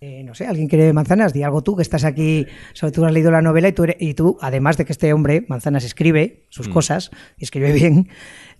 [0.00, 1.32] Eh, no sé, ¿alguien quiere manzanas?
[1.32, 3.96] Di algo tú, que estás aquí, sobre todo has leído la novela y tú, eres-
[4.00, 8.08] y tú, además de que este hombre, Manzanas, escribe sus cosas y escribe bien,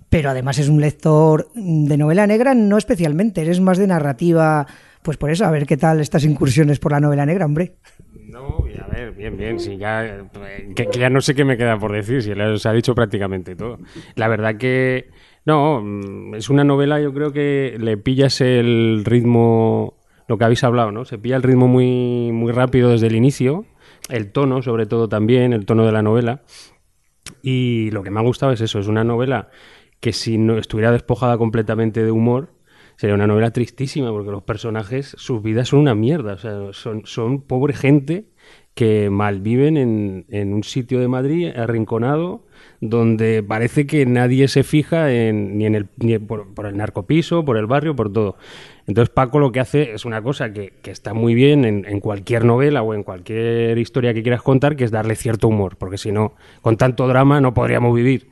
[0.08, 4.66] pero además es un lector de novela negra, no especialmente, eres más de narrativa,
[5.02, 7.74] pues por eso, a ver qué tal estas incursiones por la novela negra, hombre.
[8.28, 10.24] No, a ver, bien, bien, sí, ya,
[10.76, 13.56] que, que ya no sé qué me queda por decir, si os ha dicho prácticamente
[13.56, 13.78] todo.
[14.14, 15.10] La verdad que,
[15.44, 20.64] no, mm, es una novela, yo creo que le pillas el ritmo, lo que habéis
[20.64, 21.04] hablado, ¿no?
[21.04, 23.66] Se pilla el ritmo muy, muy rápido desde el inicio,
[24.08, 26.42] el tono, sobre todo también, el tono de la novela.
[27.42, 29.50] Y lo que me ha gustado es eso, es una novela
[30.00, 32.50] que si no estuviera despojada completamente de humor,
[32.96, 37.02] sería una novela tristísima, porque los personajes, sus vidas son una mierda, o sea, son,
[37.04, 38.26] son pobre gente
[38.74, 42.44] que malviven en, en un sitio de Madrid arrinconado
[42.82, 47.44] donde parece que nadie se fija en, ni en el ni por, por el narcopiso,
[47.44, 48.36] por el barrio, por todo.
[48.88, 52.00] Entonces Paco lo que hace es una cosa que, que está muy bien en, en
[52.00, 55.96] cualquier novela o en cualquier historia que quieras contar, que es darle cierto humor, porque
[55.96, 58.26] si no, con tanto drama no podríamos vivir.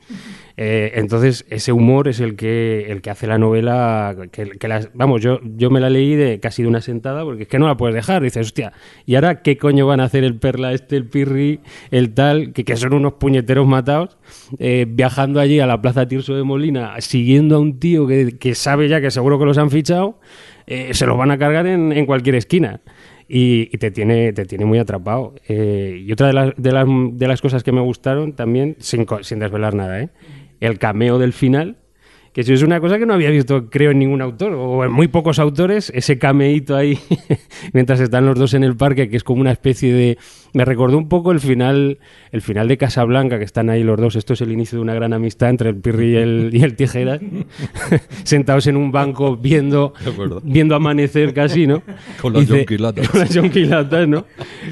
[0.57, 4.15] Eh, entonces, ese humor es el que, el que hace la novela.
[4.31, 7.49] Que, las- vamos, yo, yo me la leí de casi de una sentada porque es
[7.49, 8.21] que no la puedes dejar.
[8.21, 8.73] Dices, hostia,
[9.05, 11.59] ¿y ahora qué coño van a hacer el Perla, este, el Pirri,
[11.91, 12.53] el tal?
[12.53, 14.17] Que, que son unos puñeteros matados,
[14.59, 18.55] eh, viajando allí a la Plaza Tirso de Molina, siguiendo a un tío que, que
[18.55, 20.19] sabe ya que seguro que los han fichado,
[20.67, 22.81] eh, se los van a cargar en, en cualquier esquina
[23.27, 25.33] y, te tiene te tiene muy atrapado.
[25.47, 29.39] Y otra de las, de, las, de las cosas que me gustaron también, sin, sin
[29.39, 30.09] desvelar nada, ¿eh?
[30.61, 31.77] El cameo del final,
[32.33, 34.91] que eso es una cosa que no había visto, creo, en ningún autor, o en
[34.91, 36.97] muy pocos autores, ese cameíto ahí,
[37.73, 40.17] mientras están los dos en el parque, que es como una especie de...
[40.53, 41.99] Me recordó un poco el final,
[42.31, 44.93] el final de Casablanca, que están ahí los dos, esto es el inicio de una
[44.93, 47.21] gran amistad entre el Pirri y el, y el Tijeras,
[48.23, 49.93] sentados en un banco viendo,
[50.43, 51.81] viendo amanecer casi, ¿no?
[52.21, 53.09] Con las yonquilatas.
[53.09, 54.25] Con las yonquilatas, ¿no?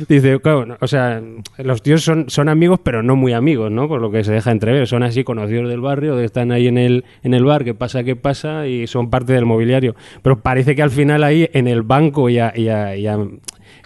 [0.07, 1.21] Dice, claro, no, o sea,
[1.57, 3.87] los tíos son, son amigos, pero no muy amigos, ¿no?
[3.87, 4.87] Por lo que se deja entrever.
[4.87, 8.15] Son así conocidos del barrio, están ahí en el, en el bar, que pasa, que
[8.15, 9.95] pasa, y son parte del mobiliario.
[10.21, 12.53] Pero parece que al final ahí, en el banco, ya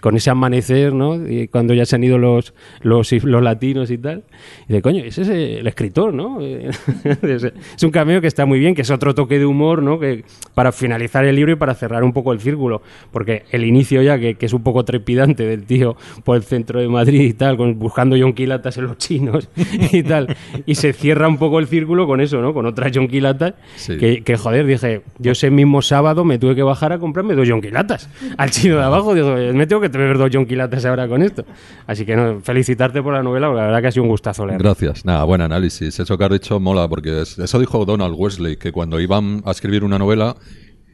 [0.04, 1.26] con ese amanecer, ¿no?
[1.26, 4.24] Y cuando ya se han ido los, los, los latinos y tal.
[4.64, 6.40] Y dice, coño, ese es el escritor, ¿no?
[6.42, 9.98] es es un cameo que está muy bien, que es otro toque de humor, ¿no?
[9.98, 12.82] Que para finalizar el libro y para cerrar un poco el círculo.
[13.12, 16.80] Porque el inicio ya, que, que es un poco trepidante del tío por el centro
[16.80, 19.48] de Madrid y tal, con, buscando yonquilatas en los chinos
[19.90, 20.36] y tal.
[20.66, 22.52] Y se cierra un poco el círculo con eso, ¿no?
[22.52, 23.54] Con otras yonquilatas.
[23.76, 23.96] Sí.
[23.96, 27.48] Que, que, joder, dije, yo ese mismo sábado me tuve que bajar a comprarme dos
[27.48, 29.14] yonquilatas al chino de abajo.
[29.14, 31.44] Digo, me tengo que beber dos yonquilatas ahora con esto.
[31.86, 34.46] Así que no, felicitarte por la novela, porque la verdad que ha sido un gustazo
[34.46, 34.62] leerla.
[34.62, 35.04] Gracias.
[35.04, 35.98] Nada, buen análisis.
[35.98, 39.50] Eso que has dicho mola, porque es- eso dijo Donald Wesley, que cuando iban a
[39.50, 40.36] escribir una novela,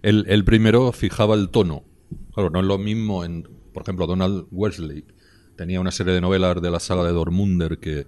[0.02, 1.84] él, primero fijaba el tono.
[2.34, 5.04] Claro, no es lo mismo en, por ejemplo, Donald Wesley
[5.56, 8.06] tenía una serie de novelas de la saga de Dormunder que,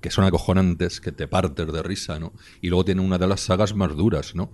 [0.00, 2.32] que son acojonantes, que te partes de risa, ¿no?
[2.60, 4.50] Y luego tiene una de las sagas más duras, ¿no?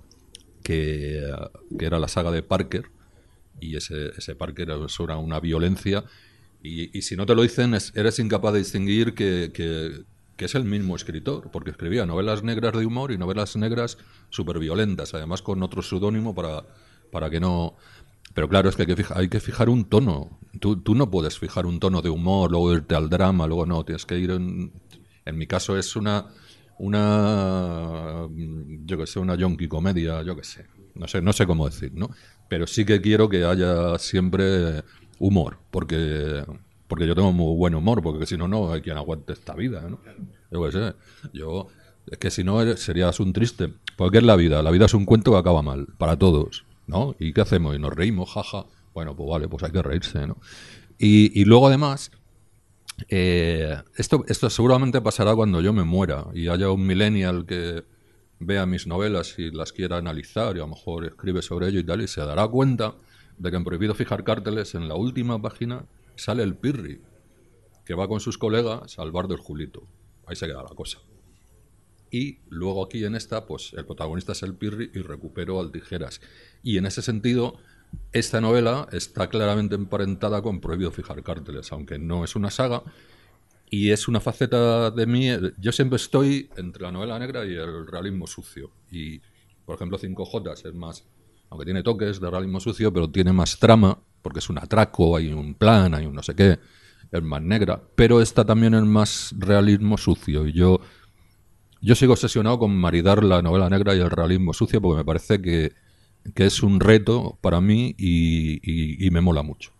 [0.62, 1.22] Que,
[1.78, 2.84] que era la saga de Parker,
[3.60, 4.34] y ese, ese
[4.86, 6.04] eso era una violencia.
[6.62, 10.02] Y, y si no te lo dicen es- eres incapaz de distinguir que, que-
[10.46, 13.98] es el mismo escritor porque escribía novelas negras de humor y novelas negras
[14.30, 16.64] súper violentas además con otro seudónimo para,
[17.12, 17.76] para que no.
[18.34, 18.82] Pero claro es que
[19.14, 20.38] hay que, fijar un tono.
[20.60, 23.84] Tú, tú no puedes fijar un tono de humor luego irte al drama luego no
[23.84, 24.72] tienes que ir en,
[25.24, 26.26] en mi caso es una
[26.78, 28.26] una
[28.84, 30.66] yo que sé una yonki comedia yo que sé.
[30.94, 32.10] No sé no sé cómo decir no
[32.48, 34.82] pero sí que quiero que haya siempre
[35.18, 36.44] humor porque
[36.88, 39.82] porque yo tengo muy buen humor porque si no no hay quien aguante esta vida
[39.88, 40.00] no
[41.32, 41.68] yo
[42.10, 44.94] es que si no eres- serías un triste porque es la vida la vida es
[44.94, 48.66] un cuento que acaba mal para todos no y qué hacemos y nos reímos jaja
[48.92, 50.38] bueno pues vale pues hay que reírse no
[50.98, 52.10] y, y luego además
[53.08, 57.84] eh, esto, esto seguramente pasará cuando yo me muera y haya un millennial que
[58.46, 61.84] vea mis novelas y las quiera analizar y a lo mejor escribe sobre ello y
[61.84, 62.94] tal y se dará cuenta
[63.38, 67.00] de que en Prohibido Fijar Cárteles en la última página sale el Pirri
[67.84, 69.86] que va con sus colegas al bar del Julito.
[70.26, 70.98] Ahí se queda la cosa.
[72.10, 76.20] Y luego aquí en esta, pues el protagonista es el Pirri y recupero al Tijeras.
[76.62, 77.58] Y en ese sentido,
[78.12, 82.82] esta novela está claramente emparentada con Prohibido Fijar Cárteles, aunque no es una saga.
[83.70, 85.28] Y es una faceta de mí.
[85.58, 88.70] Yo siempre estoy entre la novela negra y el realismo sucio.
[88.90, 89.20] Y,
[89.64, 91.04] por ejemplo, 5J es más.
[91.50, 95.32] Aunque tiene toques de realismo sucio, pero tiene más trama, porque es un atraco, hay
[95.32, 96.58] un plan, hay un no sé qué.
[97.10, 97.82] Es más negra.
[97.94, 100.46] Pero esta también es más realismo sucio.
[100.46, 100.80] Y yo
[101.80, 105.42] yo sigo obsesionado con maridar la novela negra y el realismo sucio porque me parece
[105.42, 105.72] que,
[106.34, 109.73] que es un reto para mí y me mola mucho.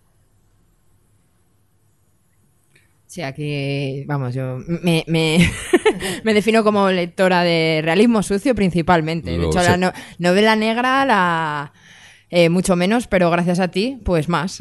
[3.15, 5.39] Sí, aquí, vamos, yo me, me,
[6.25, 9.39] me defino como lectora de realismo sucio principalmente.
[9.39, 11.73] De hecho, la no- novela negra la...
[12.29, 14.59] eh, mucho menos, pero gracias a ti, pues más.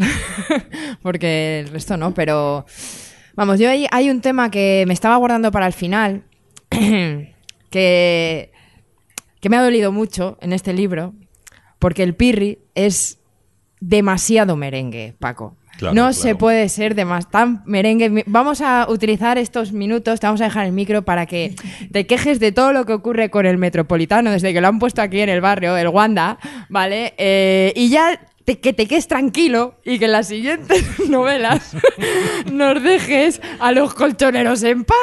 [1.01, 2.67] Porque el resto no, pero...
[3.33, 6.23] Vamos, yo hay, hay un tema que me estaba guardando para el final,
[6.69, 8.51] que,
[9.41, 11.15] que me ha dolido mucho en este libro,
[11.79, 13.17] porque el Pirri es
[13.79, 15.57] demasiado merengue, Paco.
[15.77, 16.13] Claro, no claro.
[16.13, 18.23] se puede ser de más tan merengue.
[18.27, 21.55] Vamos a utilizar estos minutos, te vamos a dejar el micro para que
[21.91, 25.01] te quejes de todo lo que ocurre con el Metropolitano desde que lo han puesto
[25.01, 26.37] aquí en el barrio, el Wanda,
[26.69, 27.13] ¿vale?
[27.17, 31.75] Eh, y ya te- que te quedes tranquilo y que en las siguientes novelas
[32.51, 34.97] nos dejes a los colchoneros en paz,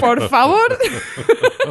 [0.00, 0.78] por favor.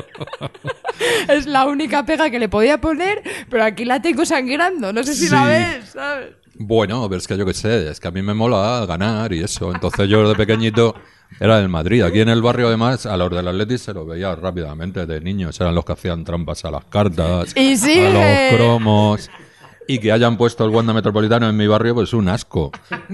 [1.27, 5.13] es la única pega que le podía poner, pero aquí la tengo sangrando, no sé
[5.15, 6.29] si la ves, ¿sabes?
[6.61, 9.41] Bueno, pero es que yo qué sé, es que a mí me mola ganar y
[9.41, 9.73] eso.
[9.73, 10.93] Entonces yo de pequeñito
[11.39, 12.03] era del Madrid.
[12.03, 15.59] Aquí en el barrio, además, a los del Atleti se los veía rápidamente de niños.
[15.61, 19.29] Eran los que hacían trampas a las cartas, Y a los cromos.
[19.89, 22.71] Y que hayan puesto el Wanda Metropolitano en mi barrio, pues es un asco.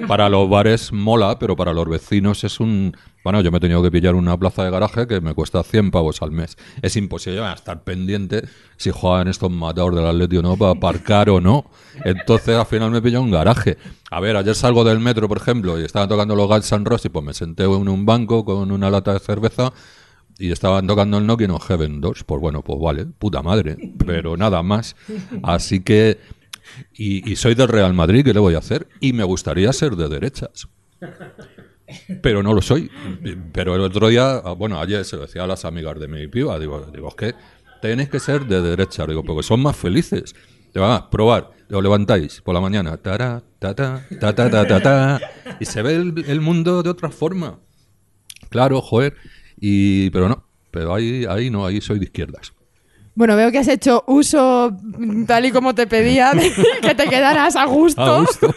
[0.10, 2.98] Para los bares mola, pero para los vecinos es un...
[3.24, 5.92] Bueno, yo me he tenido que pillar una plaza de garaje que me cuesta 100
[5.92, 6.58] pavos al mes.
[6.82, 8.44] Es imposible estar pendiente
[8.76, 11.64] si juegan estos matadores del Atleti o no, para aparcar o no.
[12.04, 13.78] Entonces al final me pillado un garaje.
[14.12, 17.10] A ver, ayer salgo del metro, por ejemplo, y estaban tocando los Guns N' Roses
[17.10, 19.72] pues me senté en un banco con una lata de cerveza
[20.38, 22.26] y estaban tocando el Knocking on Heaven 2.
[22.26, 23.78] Pues bueno, pues vale, puta madre.
[24.06, 24.98] Pero nada más.
[25.42, 26.20] Así que...
[26.94, 28.88] Y, soy del Real Madrid, ¿qué le voy a hacer?
[29.00, 30.68] Y me gustaría ser de derechas.
[32.22, 32.90] Pero no lo soy.
[33.52, 36.28] Pero el otro día, ah, bueno, ayer se lo decía a las amigas de mi
[36.28, 37.36] piba, digo, digo, es que
[37.82, 40.36] tenéis que ser de derecha, digo, porque son más felices.
[40.74, 43.76] Te van a probar, lo levantáis por la mañana, ta, ta, ta,
[44.20, 45.22] ta, ta, ta,
[45.60, 47.60] y se ve el, el mundo de otra forma.
[48.50, 49.16] Claro, joder,
[49.58, 52.55] y, pero no, pero ahí, ahí no, ahí soy de izquierdas.
[53.16, 54.78] Bueno, veo que has hecho uso
[55.26, 56.52] tal y como te pedía, de
[56.82, 58.02] que te quedaras a gusto.
[58.02, 58.54] A gusto.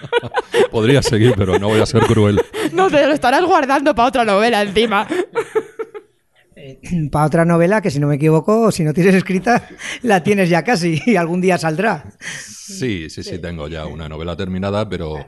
[0.70, 2.40] Podría seguir, pero no voy a ser cruel.
[2.72, 5.08] No te lo estarás guardando para otra novela encima.
[7.12, 9.68] Para otra novela que, si no me equivoco, si no tienes escrita,
[10.02, 12.12] la tienes ya casi y algún día saldrá.
[12.20, 15.24] Sí, sí, sí, tengo ya una novela terminada, pero,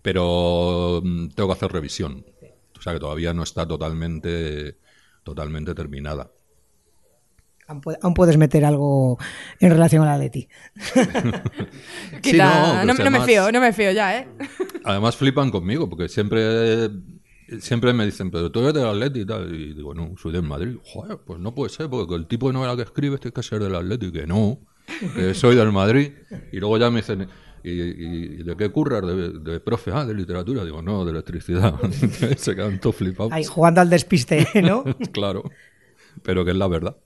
[0.00, 2.24] pero mm, tengo que hacer revisión.
[2.76, 4.78] O sea que todavía no está totalmente,
[5.22, 6.30] totalmente terminada.
[7.68, 9.18] Aún pu- Aún puedes meter algo
[9.60, 10.48] en relación a la Leti.
[12.22, 14.28] Quita- no, no, si no me además- fío, no me fío ya, ¿eh?
[14.84, 16.90] Además flipan conmigo, porque siempre,
[17.60, 19.54] siempre me dicen, pero tú eres del Atleti y tal.
[19.54, 20.76] Y digo, no, soy del Madrid.
[20.84, 23.60] Joder, pues no puede ser, porque el tipo de novela que escribes tiene que ser
[23.62, 24.06] del Atleti.
[24.06, 24.58] Y que no,
[25.14, 26.12] que soy del Madrid.
[26.50, 27.28] Y luego ya me dicen,
[27.62, 29.02] ¿y, y- y de qué curras?
[29.06, 30.64] De, de profe, ah, de literatura.
[30.64, 31.74] Digo, no, de electricidad.
[32.36, 33.32] Se quedan todos flipados.
[33.32, 34.84] Ahí jugando al despiste, ¿no?
[35.12, 35.44] claro,
[36.22, 36.96] pero que es la verdad.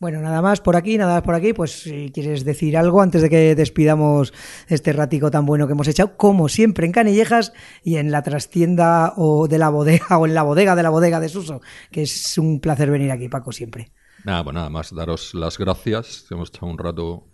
[0.00, 1.52] Bueno, nada más por aquí, nada más por aquí.
[1.52, 4.32] Pues si quieres decir algo antes de que despidamos
[4.68, 9.12] este ratico tan bueno que hemos echado, como siempre en Canillejas y en la trastienda
[9.16, 12.38] o de la bodega o en la bodega de la bodega de Suso, que es
[12.38, 13.90] un placer venir aquí, Paco, siempre.
[14.24, 16.26] Nada, pues nada más, daros las gracias.
[16.30, 17.24] Hemos estado un rato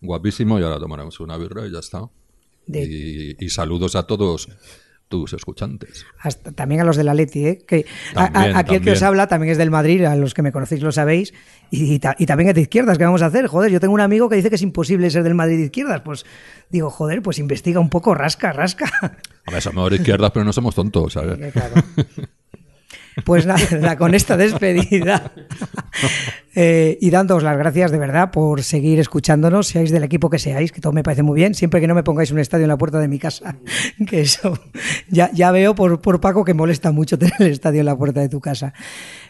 [0.00, 2.08] guapísimo y ahora tomaremos una birra y ya está.
[2.66, 2.82] De-
[3.38, 4.48] Y, y saludos a todos
[5.14, 6.04] tus escuchantes.
[6.18, 7.58] Hasta, también a los de la Leti, ¿eh?
[7.66, 7.86] que
[8.16, 9.06] a- a- También, aquí el que os también.
[9.08, 11.32] habla también es del Madrid, a los que me conocéis lo sabéis,
[11.70, 13.46] y, y ta- y también es de izquierdas, ¿qué vamos a hacer?
[13.46, 16.00] Joder, yo tengo un amigo que dice que es imposible ser del Madrid de izquierdas,
[16.00, 16.26] pues
[16.70, 18.90] digo, joder, pues investiga un poco, rasca, rasca.
[19.46, 21.38] A ver, somos de izquierdas, pero no somos tontos, ¿sabes?
[21.40, 21.74] Eh, claro.
[23.22, 25.32] Pues nada, con esta despedida
[26.54, 30.72] eh, y dándoos las gracias de verdad por seguir escuchándonos, seáis del equipo que seáis,
[30.72, 32.76] que todo me parece muy bien, siempre que no me pongáis un estadio en la
[32.76, 33.56] puerta de mi casa,
[34.08, 34.58] que eso
[35.08, 38.20] ya, ya veo por, por Paco que molesta mucho tener el estadio en la puerta
[38.20, 38.74] de tu casa.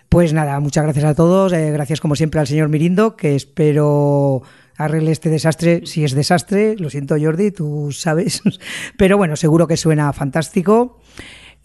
[0.09, 4.43] Pues nada, muchas gracias a todos, eh, gracias como siempre al señor Mirindo, que espero
[4.77, 8.43] arregle este desastre, si es desastre, lo siento Jordi, tú sabes,
[8.97, 11.01] pero bueno, seguro que suena fantástico.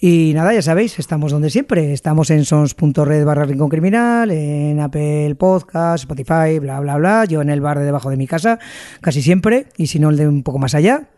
[0.02, 1.92] Y nada, ya sabéis, estamos donde siempre.
[1.92, 7.26] Estamos en sons.red barra rincón criminal, en Apple Podcast, Spotify, bla, bla, bla.
[7.26, 8.60] Yo en el bar de debajo de mi casa,
[9.02, 11.10] casi siempre, y si no, el de un poco más allá.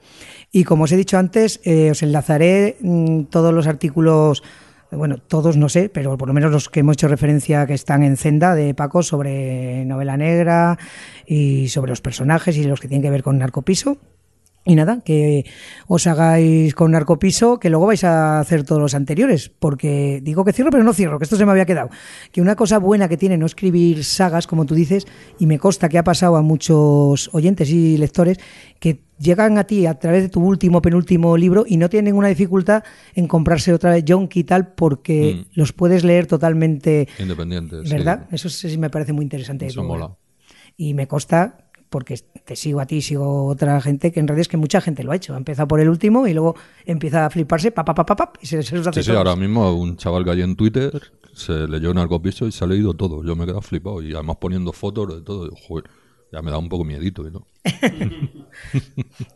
[0.52, 4.42] Y como os he dicho antes, eh, os enlazaré mm, todos los artículos,
[4.90, 8.02] bueno, todos no sé, pero por lo menos los que hemos hecho referencia que están
[8.02, 10.80] en Zenda de Paco sobre novela negra
[11.28, 14.00] y sobre los personajes y los que tienen que ver con narcopiso
[14.64, 15.44] Y nada, que
[15.88, 20.54] os hagáis con Narcopiso, que luego vais a hacer todos los anteriores, porque digo que
[20.54, 21.90] cierro, pero no cierro, que esto se me había quedado.
[22.32, 25.08] Que una cosa buena que tiene no escribir sagas, como tú dices,
[25.40, 28.38] y me consta que ha pasado a muchos oyentes y lectores,
[28.80, 32.28] que llegan a ti a través de tu último, penúltimo libro y no tienen ninguna
[32.28, 32.84] dificultad
[33.16, 35.60] en comprarse otra vez Jonky y tal, porque Mm.
[35.60, 37.90] los puedes leer totalmente, Independientes.
[37.90, 37.96] sí.
[37.96, 38.28] ¿verdad?
[38.32, 39.66] Eso sí me parece muy interesante.
[39.66, 40.16] Eso mola.
[40.78, 41.58] Y me consta,
[41.92, 45.04] porque te sigo a ti, sigo a otra gente, que en redes que mucha gente
[45.04, 45.34] lo ha hecho.
[45.36, 48.34] Ha empezado por el último y luego empieza a fliparse, pa, pa, pa, pa, pa,
[48.42, 51.00] y se, se los hace Sí, sí, ahora mismo un chaval que hay en Twitter
[51.34, 53.24] se leyó Narcopiso y se ha leído todo.
[53.24, 55.50] Yo me he quedado flipado y además poniendo fotos de todo.
[55.68, 55.86] Joder,
[56.32, 57.46] ya me da un poco miedito y no.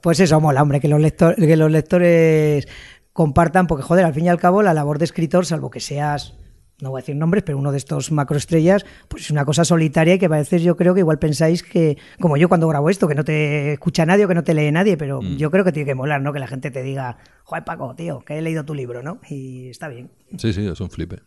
[0.01, 2.67] Pues eso mola, hombre, que los, lector- que los lectores
[3.13, 6.33] compartan, porque joder, al fin y al cabo la labor de escritor, salvo que seas,
[6.81, 10.15] no voy a decir nombres, pero uno de estos macroestrellas, pues es una cosa solitaria
[10.15, 13.07] y que a veces yo creo que igual pensáis que, como yo cuando grabo esto,
[13.07, 15.71] que no te escucha nadie o que no te lee nadie, pero yo creo que
[15.71, 16.33] tiene que molar, ¿no?
[16.33, 19.19] Que la gente te diga, joder Paco, tío, que he leído tu libro, ¿no?
[19.29, 20.11] Y está bien.
[20.37, 21.21] Sí, sí, es un flipe.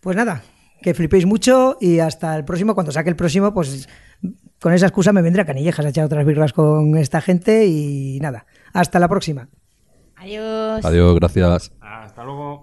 [0.00, 0.42] Pues nada,
[0.82, 3.88] que flipéis mucho y hasta el próximo, cuando saque el próximo, pues
[4.60, 8.18] con esa excusa me vendré a Canillejas a echar otras birras con esta gente y
[8.20, 9.48] nada, hasta la próxima.
[10.16, 10.84] Adiós.
[10.84, 11.72] Adiós, gracias.
[11.80, 12.62] Hasta luego.